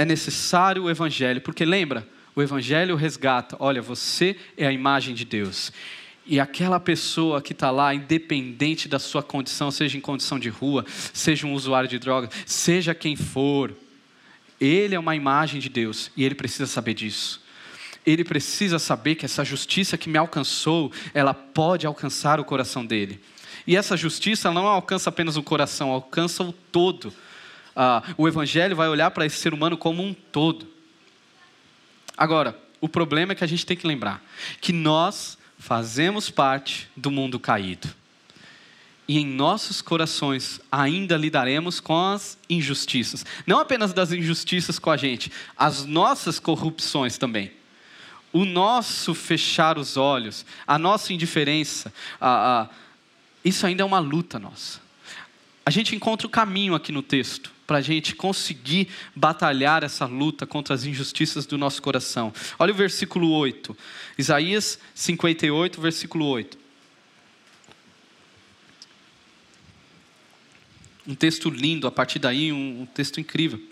[0.00, 5.24] é necessário o Evangelho, porque lembra, o Evangelho resgata: olha, você é a imagem de
[5.24, 5.72] Deus.
[6.26, 10.84] E aquela pessoa que está lá, independente da sua condição, seja em condição de rua,
[11.12, 13.74] seja um usuário de drogas, seja quem for,
[14.60, 17.42] ele é uma imagem de Deus e ele precisa saber disso.
[18.06, 23.20] Ele precisa saber que essa justiça que me alcançou, ela pode alcançar o coração dele.
[23.66, 27.12] E essa justiça não alcança apenas o coração, alcança o todo
[27.74, 30.66] ah, o Evangelho vai olhar para esse ser humano como um todo.
[32.20, 34.22] Agora, o problema é que a gente tem que lembrar
[34.60, 37.88] que nós fazemos parte do mundo caído.
[39.08, 43.24] E em nossos corações ainda lidaremos com as injustiças.
[43.46, 47.52] Não apenas das injustiças com a gente, as nossas corrupções também.
[48.34, 51.90] O nosso fechar os olhos, a nossa indiferença,
[52.20, 52.68] a, a,
[53.42, 54.78] isso ainda é uma luta nossa.
[55.64, 60.44] A gente encontra o caminho aqui no texto para a gente conseguir batalhar essa luta
[60.44, 62.32] contra as injustiças do nosso coração.
[62.58, 63.76] Olha o versículo 8,
[64.18, 66.58] Isaías 58, versículo 8.
[71.06, 73.62] Um texto lindo, a partir daí, um, um texto incrível.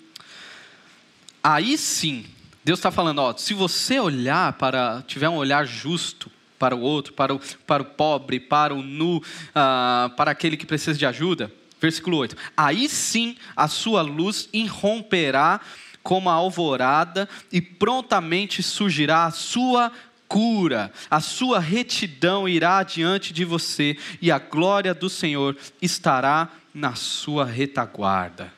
[1.43, 2.25] Aí sim,
[2.65, 7.15] Deus está falando: ó, se você olhar para, tiver um olhar justo para o outro,
[7.15, 11.53] para o, para o pobre, para o nu, uh, para aquele que precisa de ajuda,
[11.81, 15.61] Versículo 8: Aí sim a sua luz irromperá
[16.03, 19.93] como a alvorada, e prontamente surgirá a sua
[20.27, 26.95] cura, a sua retidão irá diante de você, e a glória do Senhor estará na
[26.95, 28.53] sua retaguarda.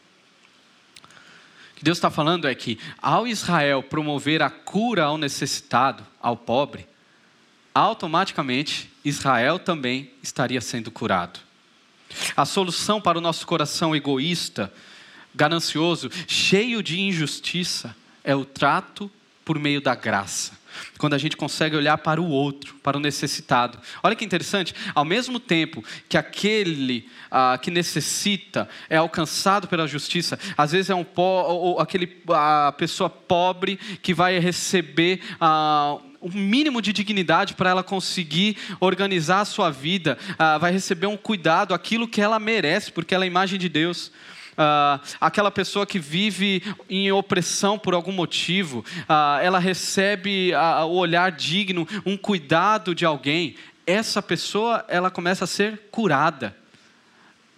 [1.72, 6.36] O que Deus está falando é que, ao Israel promover a cura ao necessitado, ao
[6.36, 6.86] pobre,
[7.74, 11.40] automaticamente Israel também estaria sendo curado.
[12.36, 14.72] A solução para o nosso coração egoísta,
[15.34, 19.10] ganancioso, cheio de injustiça, é o trato
[19.44, 20.59] por meio da graça.
[20.98, 23.78] Quando a gente consegue olhar para o outro, para o necessitado.
[24.02, 30.38] Olha que interessante, ao mesmo tempo que aquele ah, que necessita é alcançado pela justiça,
[30.56, 36.82] às vezes é um po, aquele, a pessoa pobre que vai receber ah, um mínimo
[36.82, 42.06] de dignidade para ela conseguir organizar a sua vida, ah, vai receber um cuidado, aquilo
[42.06, 44.12] que ela merece, porque ela é a imagem de Deus.
[44.60, 50.96] Uh, aquela pessoa que vive em opressão por algum motivo, uh, ela recebe uh, o
[50.96, 53.56] olhar digno, um cuidado de alguém.
[53.86, 56.54] Essa pessoa, ela começa a ser curada.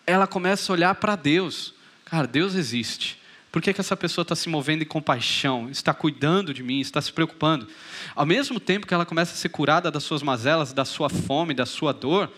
[0.06, 1.74] Ela começa a olhar para Deus.
[2.04, 3.20] Cara, Deus existe.
[3.50, 7.02] Por que, que essa pessoa está se movendo em compaixão, está cuidando de mim, está
[7.02, 7.66] se preocupando?
[8.14, 11.52] Ao mesmo tempo que ela começa a ser curada das suas mazelas, da sua fome,
[11.52, 12.30] da sua dor,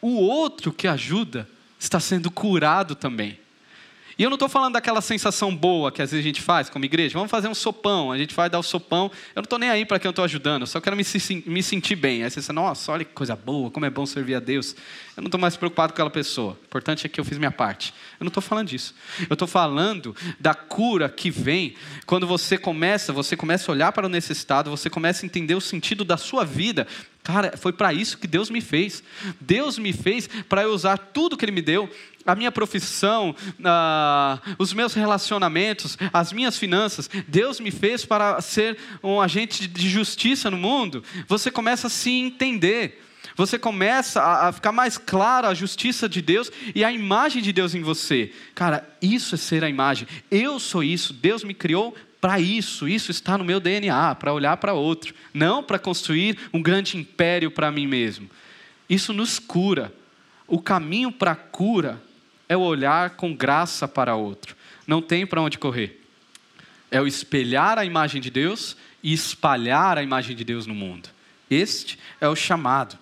[0.00, 1.46] o outro que ajuda
[1.78, 3.38] está sendo curado também.
[4.18, 6.86] E eu não estou falando daquela sensação boa que às vezes a gente faz como
[6.86, 7.12] igreja.
[7.12, 9.10] Vamos fazer um sopão, a gente vai dar o sopão.
[9.34, 11.04] Eu não estou nem aí para quem eu estou ajudando, eu só quero me,
[11.44, 12.24] me sentir bem.
[12.24, 14.74] Aí você diz, nossa, olha que coisa boa, como é bom servir a Deus.
[15.14, 16.52] Eu não estou mais preocupado com aquela pessoa.
[16.62, 17.92] O importante é que eu fiz minha parte.
[18.18, 18.94] Eu não estou falando disso.
[19.28, 21.74] Eu estou falando da cura que vem
[22.06, 25.60] quando você começa, você começa a olhar para o necessitado, você começa a entender o
[25.60, 26.86] sentido da sua vida.
[27.22, 29.02] Cara, foi para isso que Deus me fez.
[29.40, 31.90] Deus me fez para eu usar tudo que Ele me deu
[32.26, 38.76] a minha profissão, uh, os meus relacionamentos, as minhas finanças, Deus me fez para ser
[39.02, 43.02] um agente de justiça no mundo, você começa a se entender.
[43.34, 47.52] Você começa a, a ficar mais claro a justiça de Deus e a imagem de
[47.52, 48.32] Deus em você.
[48.54, 50.08] Cara, isso é ser a imagem.
[50.30, 51.12] Eu sou isso.
[51.12, 55.62] Deus me criou para isso, isso está no meu DNA, para olhar para outro, não
[55.62, 58.28] para construir um grande império para mim mesmo.
[58.88, 59.92] Isso nos cura.
[60.46, 62.02] O caminho para a cura
[62.48, 64.56] é o olhar com graça para outro.
[64.86, 66.02] Não tem para onde correr.
[66.90, 71.08] É o espelhar a imagem de Deus e espalhar a imagem de Deus no mundo.
[71.50, 72.98] Este é o chamado.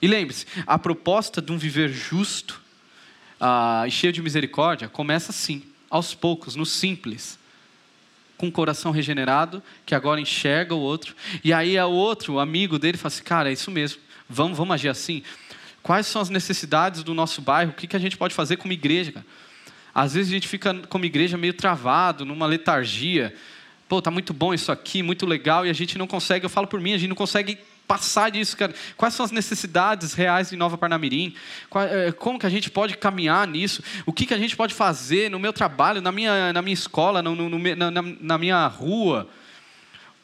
[0.00, 2.60] E lembre-se, a proposta de um viver justo
[3.40, 7.38] uh, e cheio de misericórdia começa assim, aos poucos, no simples.
[8.36, 11.14] Com o coração regenerado, que agora enxerga o outro.
[11.44, 14.74] E aí o outro, o amigo dele, fala assim: Cara, é isso mesmo, vamos, vamos
[14.74, 15.22] agir assim.
[15.82, 17.72] Quais são as necessidades do nosso bairro?
[17.72, 19.12] O que, que a gente pode fazer como igreja?
[19.12, 19.26] Cara?
[19.94, 23.34] Às vezes a gente fica como igreja meio travado, numa letargia.
[23.88, 26.66] Pô, tá muito bom isso aqui, muito legal, e a gente não consegue, eu falo
[26.66, 28.72] por mim, a gente não consegue passar disso, cara.
[28.96, 31.34] Quais são as necessidades reais de Nova Parnamirim?
[31.74, 33.82] Eh, como que a gente pode caminhar nisso?
[34.06, 37.20] O que, que a gente pode fazer no meu trabalho, na minha, na minha escola,
[37.20, 39.28] no, no, na, na minha rua?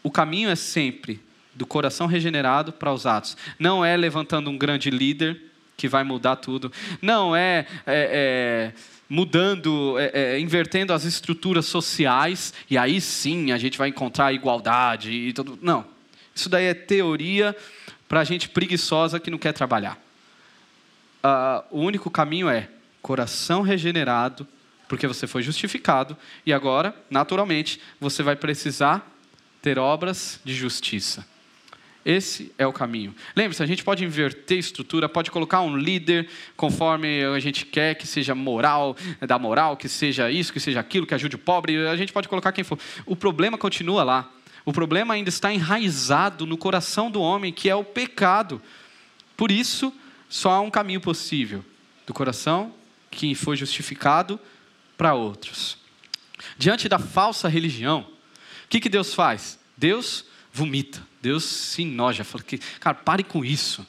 [0.02, 1.20] O caminho é sempre
[1.54, 3.36] do coração regenerado para os atos.
[3.58, 5.47] Não é levantando um grande líder,
[5.78, 6.70] que vai mudar tudo.
[7.00, 13.56] Não é, é, é mudando, é, é, invertendo as estruturas sociais e aí sim a
[13.56, 15.58] gente vai encontrar igualdade e tudo.
[15.62, 15.86] Não,
[16.34, 17.56] isso daí é teoria
[18.06, 19.96] para gente preguiçosa que não quer trabalhar.
[21.24, 22.68] Uh, o único caminho é
[23.00, 24.46] coração regenerado,
[24.88, 29.08] porque você foi justificado e agora, naturalmente, você vai precisar
[29.62, 31.26] ter obras de justiça.
[32.08, 33.14] Esse é o caminho.
[33.36, 38.06] Lembre-se, a gente pode inverter estrutura, pode colocar um líder conforme a gente quer, que
[38.06, 41.94] seja moral, da moral, que seja isso, que seja aquilo, que ajude o pobre, a
[41.96, 42.78] gente pode colocar quem for.
[43.04, 44.32] O problema continua lá.
[44.64, 48.62] O problema ainda está enraizado no coração do homem, que é o pecado.
[49.36, 49.92] Por isso,
[50.30, 51.62] só há um caminho possível:
[52.06, 52.72] do coração
[53.10, 54.40] que foi justificado
[54.96, 55.76] para outros.
[56.56, 58.00] Diante da falsa religião,
[58.64, 59.58] o que, que Deus faz?
[59.76, 61.07] Deus vomita.
[61.20, 62.24] Deus se enoja.
[62.24, 63.86] Fala que, cara, parem com isso.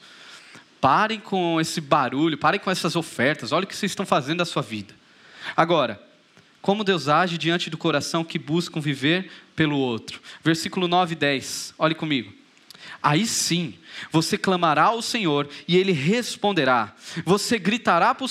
[0.82, 3.52] Parem com esse barulho, parem com essas ofertas.
[3.52, 4.94] Olha o que vocês estão fazendo da sua vida.
[5.56, 6.02] Agora,
[6.62, 10.22] como Deus age diante do coração que buscam viver pelo outro.
[10.44, 11.74] Versículo 9 e 10.
[11.78, 12.34] Olhe comigo.
[13.02, 13.76] Aí sim,
[14.12, 16.94] você clamará ao Senhor e ele responderá.
[17.24, 18.30] Você gritará por,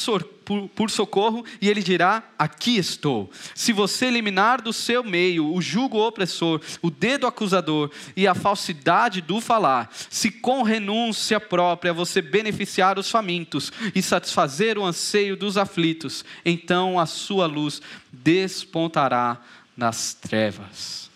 [0.48, 3.30] por, por, socorro e ele dirá: Aqui estou.
[3.54, 9.20] Se você eliminar do seu meio o jugo opressor, o dedo acusador e a falsidade
[9.20, 15.58] do falar, se com renúncia própria você beneficiar os famintos e satisfazer o anseio dos
[15.58, 19.42] aflitos, então a sua luz despontará
[19.76, 21.10] nas trevas.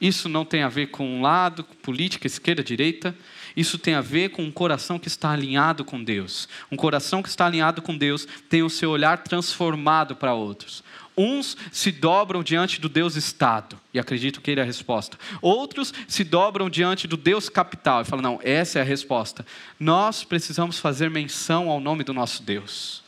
[0.00, 3.14] Isso não tem a ver com um lado, política, esquerda, direita.
[3.58, 6.48] Isso tem a ver com um coração que está alinhado com Deus.
[6.70, 10.84] Um coração que está alinhado com Deus tem o seu olhar transformado para outros.
[11.16, 15.18] Uns se dobram diante do Deus Estado, e acredito que ele é a resposta.
[15.42, 19.44] Outros se dobram diante do Deus capital, e falam: não, essa é a resposta.
[19.80, 23.02] Nós precisamos fazer menção ao nome do nosso Deus.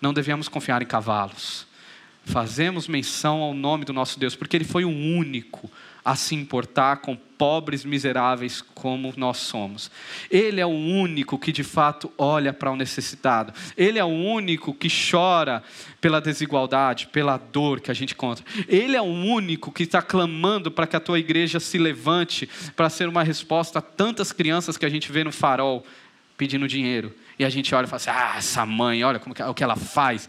[0.00, 1.66] Não devemos confiar em cavalos.
[2.30, 5.70] Fazemos menção ao nome do nosso Deus, porque Ele foi o único
[6.04, 9.90] a se importar com pobres miseráveis como nós somos.
[10.30, 13.52] Ele é o único que de fato olha para o necessitado.
[13.76, 15.62] Ele é o único que chora
[16.00, 18.44] pela desigualdade, pela dor que a gente encontra.
[18.68, 22.88] Ele é o único que está clamando para que a tua igreja se levante para
[22.88, 25.84] ser uma resposta a tantas crianças que a gente vê no farol
[26.36, 27.14] pedindo dinheiro.
[27.38, 29.64] E a gente olha e fala assim: ah, essa mãe, olha como que, o que
[29.64, 30.28] ela faz,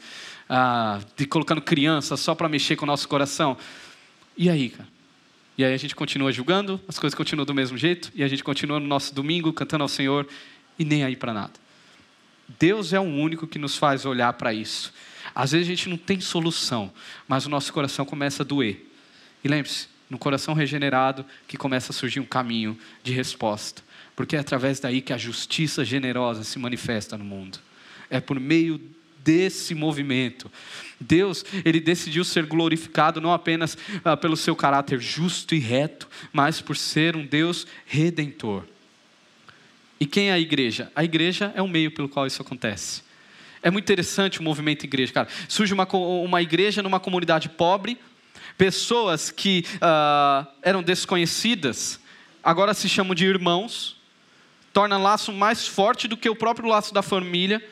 [0.54, 3.58] ah, de colocando criança só para mexer com o nosso coração.
[4.38, 4.90] E aí, cara?
[5.58, 8.44] E aí a gente continua julgando, as coisas continuam do mesmo jeito, e a gente
[8.44, 10.28] continua no nosso domingo cantando ao Senhor
[10.78, 11.54] e nem aí para nada.
[12.60, 14.94] Deus é o único que nos faz olhar para isso.
[15.34, 16.92] Às vezes a gente não tem solução,
[17.30, 18.86] mas o nosso coração começa a doer.
[19.42, 23.82] E lembre-se, no coração regenerado que começa a surgir um caminho de resposta,
[24.18, 27.58] porque é através daí que a justiça generosa se manifesta no mundo.
[28.10, 28.82] É por meio
[29.24, 30.52] desse movimento.
[31.00, 36.62] Deus, ele decidiu ser glorificado não apenas ah, pelo seu caráter justo e reto, mas
[36.62, 38.64] por ser um Deus redentor.
[40.00, 40.92] E quem é a igreja?
[40.96, 43.04] A igreja é o meio pelo qual isso acontece.
[43.64, 45.28] É muito interessante o movimento igreja, cara.
[45.48, 48.00] Surge uma, uma igreja numa comunidade pobre,
[48.58, 52.00] pessoas que uh, eram desconhecidas,
[52.44, 53.98] agora se chamam de irmãos,
[54.74, 57.64] torna laço mais forte do que o próprio laço da família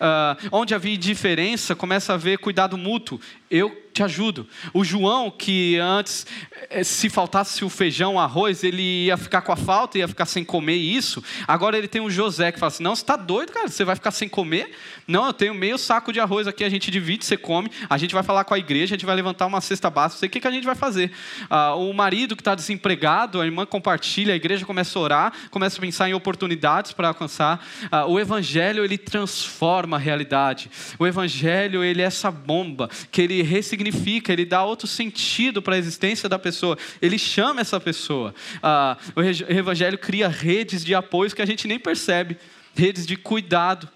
[0.00, 3.20] Uh, onde havia diferença, começa a haver cuidado mútuo.
[3.50, 4.46] Eu te ajudo.
[4.72, 6.24] O João, que antes,
[6.70, 10.26] eh, se faltasse o feijão, o arroz, ele ia ficar com a falta, ia ficar
[10.26, 11.22] sem comer isso.
[11.48, 13.96] Agora ele tem o José que fala assim: Não, você está doido, cara, você vai
[13.96, 14.70] ficar sem comer?
[15.06, 17.70] Não, eu tenho meio saco de arroz aqui, a gente divide, você come.
[17.90, 20.28] A gente vai falar com a igreja, a gente vai levantar uma cesta básica, o
[20.28, 21.10] que, que a gente vai fazer.
[21.50, 25.78] Ah, o marido que está desempregado, a irmã compartilha, a igreja começa a orar, começa
[25.78, 27.66] a pensar em oportunidades para alcançar.
[27.90, 30.70] Ah, o evangelho, ele transforma a realidade.
[30.98, 35.74] O evangelho, ele é essa bomba que ele ressignifica significa, ele dá outro sentido para
[35.74, 38.34] a existência da pessoa, ele chama essa pessoa.
[38.62, 42.36] Ah, o Evangelho cria redes de apoio que a gente nem percebe,
[42.74, 43.88] redes de cuidado.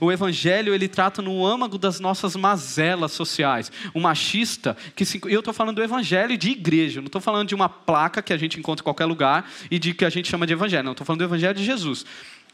[0.00, 3.70] O Evangelho ele trata no âmago das nossas mazelas sociais.
[3.94, 7.54] O machista, que se, eu estou falando do Evangelho de igreja, não estou falando de
[7.54, 10.46] uma placa que a gente encontra em qualquer lugar e de que a gente chama
[10.46, 12.04] de Evangelho, não estou falando do Evangelho de Jesus.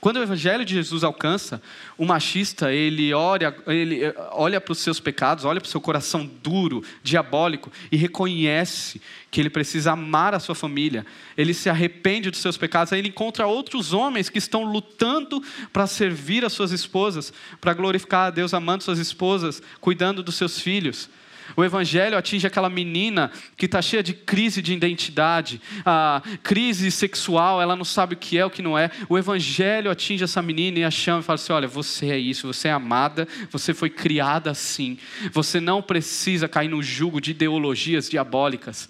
[0.01, 1.61] Quando o evangelho de Jesus alcança,
[1.97, 5.81] o machista, ele olha, ele eh, olha para os seus pecados, olha para o seu
[5.81, 11.05] coração duro, diabólico e reconhece que ele precisa amar a sua família.
[11.37, 15.43] Ele se arrepende dos seus pecados, aí ele encontra outros homens que estão lutando
[15.73, 20.61] para servir as suas esposas, para glorificar a Deus amando suas esposas, cuidando dos seus
[20.61, 21.11] filhos.
[21.57, 27.61] O Evangelho atinge aquela menina que está cheia de crise de identidade, a crise sexual,
[27.61, 28.91] ela não sabe o que é, o que não é.
[29.09, 32.47] O Evangelho atinge essa menina e a chama e fala assim: olha, você é isso,
[32.47, 34.99] você é amada, você foi criada assim.
[35.33, 38.89] Você não precisa cair no jugo de ideologias diabólicas.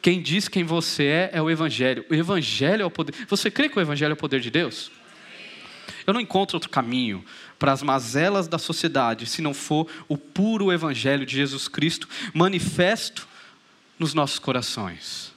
[0.00, 2.04] Quem diz quem você é é o Evangelho.
[2.10, 3.14] O Evangelho é o poder.
[3.28, 4.90] Você crê que o Evangelho é o poder de Deus?
[6.04, 7.24] Eu não encontro outro caminho
[7.62, 13.28] para as mazelas da sociedade se não for o puro Evangelho de Jesus Cristo manifesto
[13.96, 15.32] nos nossos corações.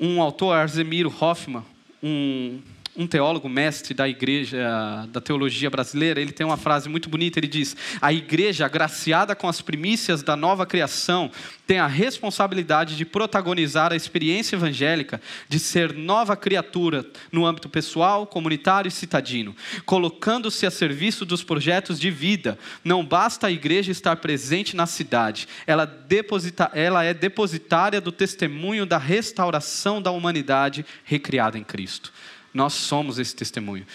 [0.00, 1.62] Um autor, Arzemiro Hoffman,
[2.02, 2.58] um
[3.00, 7.48] um teólogo mestre da igreja, da teologia brasileira, ele tem uma frase muito bonita, ele
[7.48, 11.30] diz: "A igreja agraciada com as primícias da nova criação
[11.66, 18.26] tem a responsabilidade de protagonizar a experiência evangélica de ser nova criatura no âmbito pessoal,
[18.26, 19.54] comunitário e citadino,
[19.86, 22.58] colocando-se a serviço dos projetos de vida.
[22.84, 28.84] Não basta a igreja estar presente na cidade, ela, deposita, ela é depositária do testemunho
[28.84, 32.12] da restauração da humanidade recriada em Cristo.
[32.52, 33.86] Nós somos esse testemunho.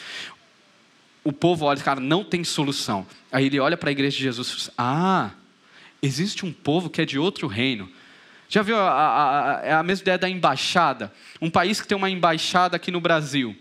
[1.24, 3.06] O povo olha, cara, não tem solução.
[3.32, 5.32] Aí ele olha para a igreja de Jesus e diz: Ah,
[6.02, 7.90] existe um povo que é de outro reino.
[8.48, 11.12] Já viu a, a, a, é a mesma ideia da embaixada?
[11.42, 13.56] Um país que tem uma embaixada aqui no Brasil.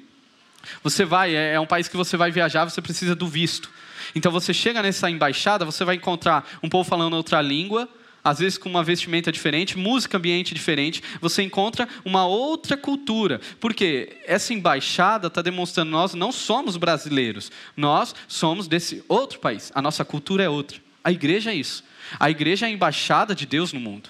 [0.82, 3.70] Você vai, é, é um país que você vai viajar, você precisa do visto.
[4.14, 7.88] Então você chega nessa embaixada, você vai encontrar um povo falando outra língua,
[8.24, 13.38] às vezes com uma vestimenta diferente, música ambiente diferente, você encontra uma outra cultura.
[13.60, 19.70] Porque essa embaixada está demonstrando nós não somos brasileiros, nós somos desse outro país.
[19.74, 20.78] A nossa cultura é outra.
[21.04, 21.84] A igreja é isso.
[22.18, 24.08] A igreja é a embaixada de Deus no mundo.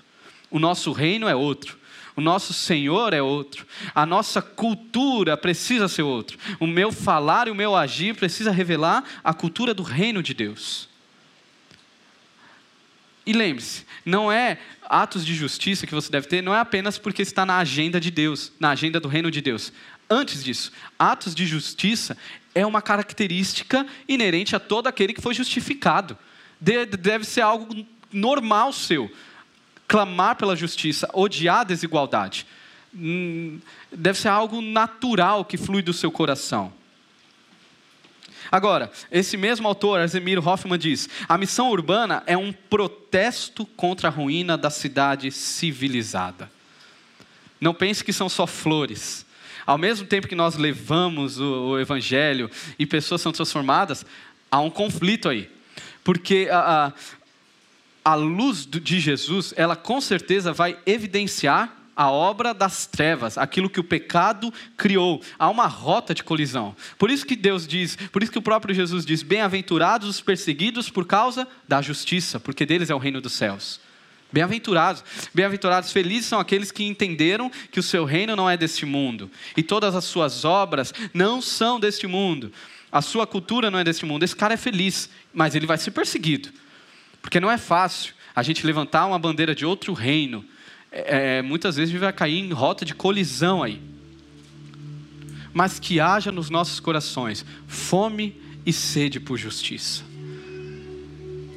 [0.48, 1.76] O nosso reino é outro.
[2.16, 3.66] O nosso Senhor é outro.
[3.92, 6.38] A nossa cultura precisa ser outro.
[6.60, 10.88] O meu falar e o meu agir precisa revelar a cultura do reino de Deus.
[13.26, 17.22] E lembre-se, não é atos de justiça que você deve ter, não é apenas porque
[17.22, 19.72] está na agenda de Deus, na agenda do reino de Deus.
[20.08, 22.16] Antes disso, atos de justiça
[22.54, 26.16] é uma característica inerente a todo aquele que foi justificado.
[26.60, 29.10] Deve ser algo normal seu.
[29.88, 32.46] Clamar pela justiça, odiar a desigualdade.
[32.94, 33.58] Hum,
[33.90, 36.72] deve ser algo natural que flui do seu coração.
[38.54, 44.12] Agora, esse mesmo autor, Arzemir Hoffman, diz: a missão urbana é um protesto contra a
[44.12, 46.48] ruína da cidade civilizada.
[47.60, 49.26] Não pense que são só flores.
[49.66, 52.48] Ao mesmo tempo que nós levamos o, o evangelho
[52.78, 54.06] e pessoas são transformadas,
[54.48, 55.50] há um conflito aí.
[56.04, 56.92] Porque a,
[58.04, 63.70] a, a luz de Jesus, ela com certeza vai evidenciar a obra das trevas, aquilo
[63.70, 65.22] que o pecado criou.
[65.38, 66.74] Há uma rota de colisão.
[66.98, 70.90] Por isso que Deus diz, por isso que o próprio Jesus diz: Bem-aventurados os perseguidos
[70.90, 73.80] por causa da justiça, porque deles é o reino dos céus.
[74.32, 79.30] Bem-aventurados, bem-aventurados, felizes são aqueles que entenderam que o seu reino não é deste mundo
[79.56, 82.52] e todas as suas obras não são deste mundo.
[82.90, 84.24] A sua cultura não é deste mundo.
[84.24, 86.48] Esse cara é feliz, mas ele vai ser perseguido,
[87.22, 90.44] porque não é fácil a gente levantar uma bandeira de outro reino
[90.94, 93.82] é, é, muitas vezes a gente vai cair em rota de colisão aí.
[95.52, 100.04] Mas que haja nos nossos corações fome e sede por justiça.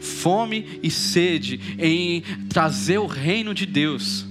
[0.02, 4.26] Fome e sede em trazer o reino de Deus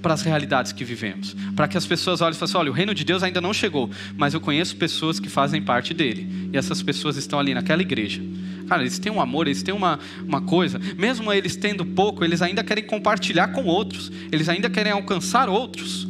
[0.00, 1.34] para as realidades que vivemos.
[1.56, 3.52] Para que as pessoas olhem e falem assim: olha, o reino de Deus ainda não
[3.52, 6.50] chegou, mas eu conheço pessoas que fazem parte dele.
[6.52, 8.22] E essas pessoas estão ali naquela igreja.
[8.68, 10.80] Cara, eles têm um amor, eles têm uma, uma coisa.
[10.96, 14.10] Mesmo eles tendo pouco, eles ainda querem compartilhar com outros.
[14.32, 16.06] Eles ainda querem alcançar outros.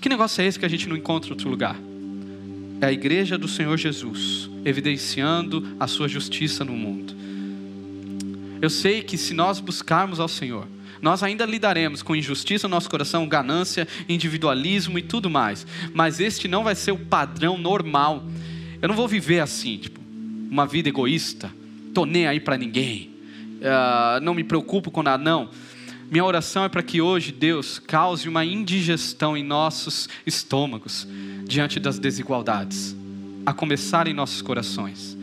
[0.00, 1.76] Que negócio é esse que a gente não encontra em outro lugar?
[2.80, 7.14] É a igreja do Senhor Jesus, evidenciando a sua justiça no mundo.
[8.60, 10.66] Eu sei que se nós buscarmos ao Senhor,
[11.00, 15.66] nós ainda lidaremos com injustiça no nosso coração, ganância, individualismo e tudo mais.
[15.92, 18.24] Mas este não vai ser o padrão normal.
[18.80, 20.00] Eu não vou viver assim, tipo,
[20.50, 21.50] uma vida egoísta.
[21.94, 23.14] Tô nem aí para ninguém.
[23.60, 25.48] Uh, não me preocupo com nada, não.
[26.10, 31.08] Minha oração é para que hoje Deus cause uma indigestão em nossos estômagos
[31.44, 32.94] diante das desigualdades,
[33.46, 35.13] a começar em nossos corações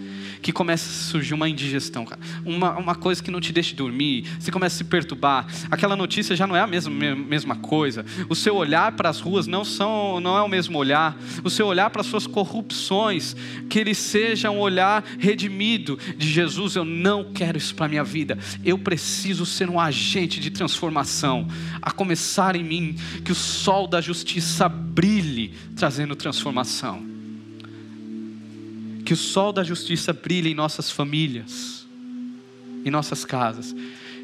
[0.42, 2.20] que começa a surgir uma indigestão, cara.
[2.44, 5.48] Uma, uma coisa que não te deixa dormir, você começa a se perturbar.
[5.70, 8.06] Aquela notícia já não é a mesma, mesma coisa.
[8.28, 11.18] O seu olhar para as ruas não, são, não é o mesmo olhar.
[11.44, 13.36] O seu olhar para as suas corrupções,
[13.70, 16.76] que ele seja um olhar redimido de Jesus.
[16.76, 18.38] Eu não quero isso para a minha vida.
[18.64, 21.48] Eu preciso ser um agente de transformação.
[21.82, 27.11] A começar em mim, que o sol da justiça brilhe, trazendo transformação
[29.12, 31.86] que o sol da justiça brilhe em nossas famílias,
[32.86, 33.76] em nossas casas.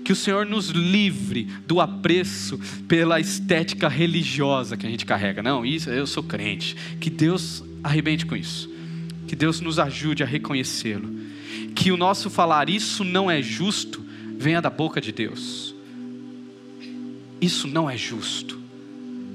[0.01, 2.57] Que o Senhor nos livre do apreço
[2.87, 5.43] pela estética religiosa que a gente carrega.
[5.43, 6.73] Não, isso eu sou crente.
[7.01, 8.71] Que Deus arrebente com isso.
[9.27, 11.13] Que Deus nos ajude a reconhecê-lo.
[11.75, 14.01] Que o nosso falar isso não é justo
[14.37, 15.75] venha da boca de Deus.
[17.41, 18.56] Isso não é justo.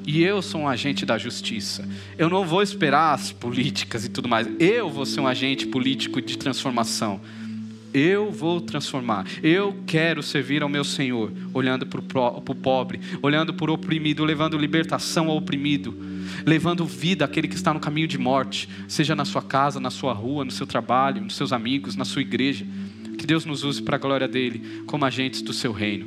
[0.07, 1.89] E eu sou um agente da justiça.
[2.19, 4.49] Eu não vou esperar as políticas e tudo mais.
[4.59, 7.21] Eu vou ser um agente político de transformação.
[7.95, 9.27] Eu vou transformar.
[9.43, 14.57] Eu quero servir ao meu Senhor, olhando para o pobre, olhando para o oprimido, levando
[14.57, 15.95] libertação ao oprimido,
[16.47, 20.15] levando vida àquele que está no caminho de morte, seja na sua casa, na sua
[20.15, 22.67] rua, no seu trabalho, nos seus amigos, na sua igreja.
[23.19, 26.07] Que Deus nos use para a glória dele, como agentes do seu reino.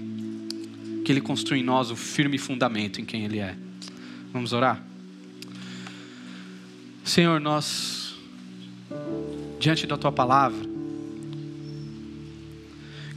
[1.05, 3.55] Que Ele construa em nós o firme fundamento em quem Ele é.
[4.35, 4.83] Vamos orar?
[7.05, 8.15] Senhor, nós,
[9.57, 10.59] diante da tua palavra,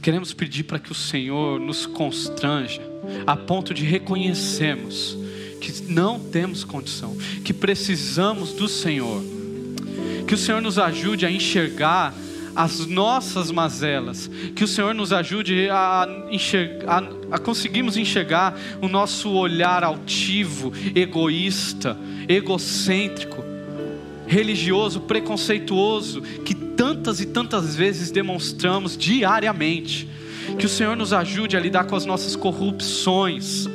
[0.01, 2.81] queremos pedir para que o Senhor nos constranja
[3.27, 5.17] a ponto de reconhecermos
[5.59, 9.21] que não temos condição, que precisamos do Senhor,
[10.25, 12.13] que o Senhor nos ajude a enxergar
[12.59, 18.89] as nossas mazelas, que o Senhor nos ajude a, enxergar, a, a conseguirmos enxergar o
[18.89, 21.97] nosso olhar altivo, egoísta,
[22.27, 23.41] egocêntrico,
[24.27, 30.09] religioso, preconceituoso, que tantas e tantas vezes demonstramos diariamente.
[30.57, 33.69] Que o Senhor nos ajude a lidar com as nossas corrupções,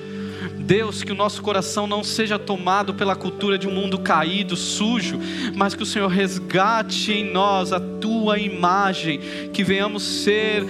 [0.64, 5.20] Deus, que o nosso coração não seja tomado pela cultura de um mundo caído, sujo,
[5.54, 7.78] mas que o Senhor resgate em nós a
[8.24, 9.20] tua imagem,
[9.52, 10.64] que venhamos ser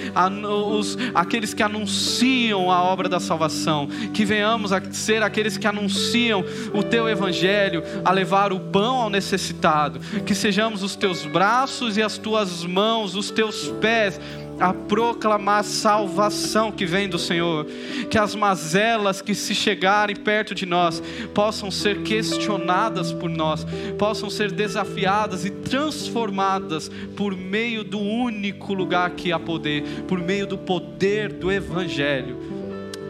[0.73, 6.45] os, aqueles que anunciam a obra da salvação, que venhamos a ser aqueles que anunciam
[6.73, 12.03] o teu evangelho, a levar o pão ao necessitado, que sejamos os teus braços e
[12.03, 14.21] as tuas mãos, os teus pés
[14.59, 17.67] a proclamar salvação que vem do Senhor,
[18.11, 21.03] que as mazelas que se chegarem perto de nós
[21.35, 23.67] possam ser questionadas por nós,
[23.99, 30.47] possam ser desafiadas e transformadas por meio do único lugar que há poder, por meio
[30.47, 32.55] do poder do Evangelho.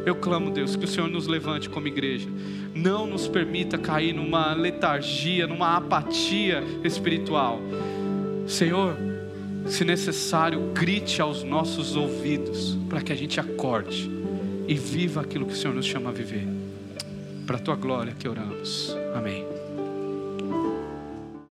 [0.06, 2.28] Eu clamo, Deus, que o Senhor nos levante como igreja,
[2.74, 7.60] não nos permita cair numa letargia, numa apatia espiritual.
[8.46, 9.13] Senhor,
[9.66, 14.10] se necessário, grite aos nossos ouvidos, para que a gente acorde
[14.66, 16.46] e viva aquilo que o Senhor nos chama a viver.
[17.46, 18.96] Para a tua glória que oramos.
[19.14, 19.53] Amém.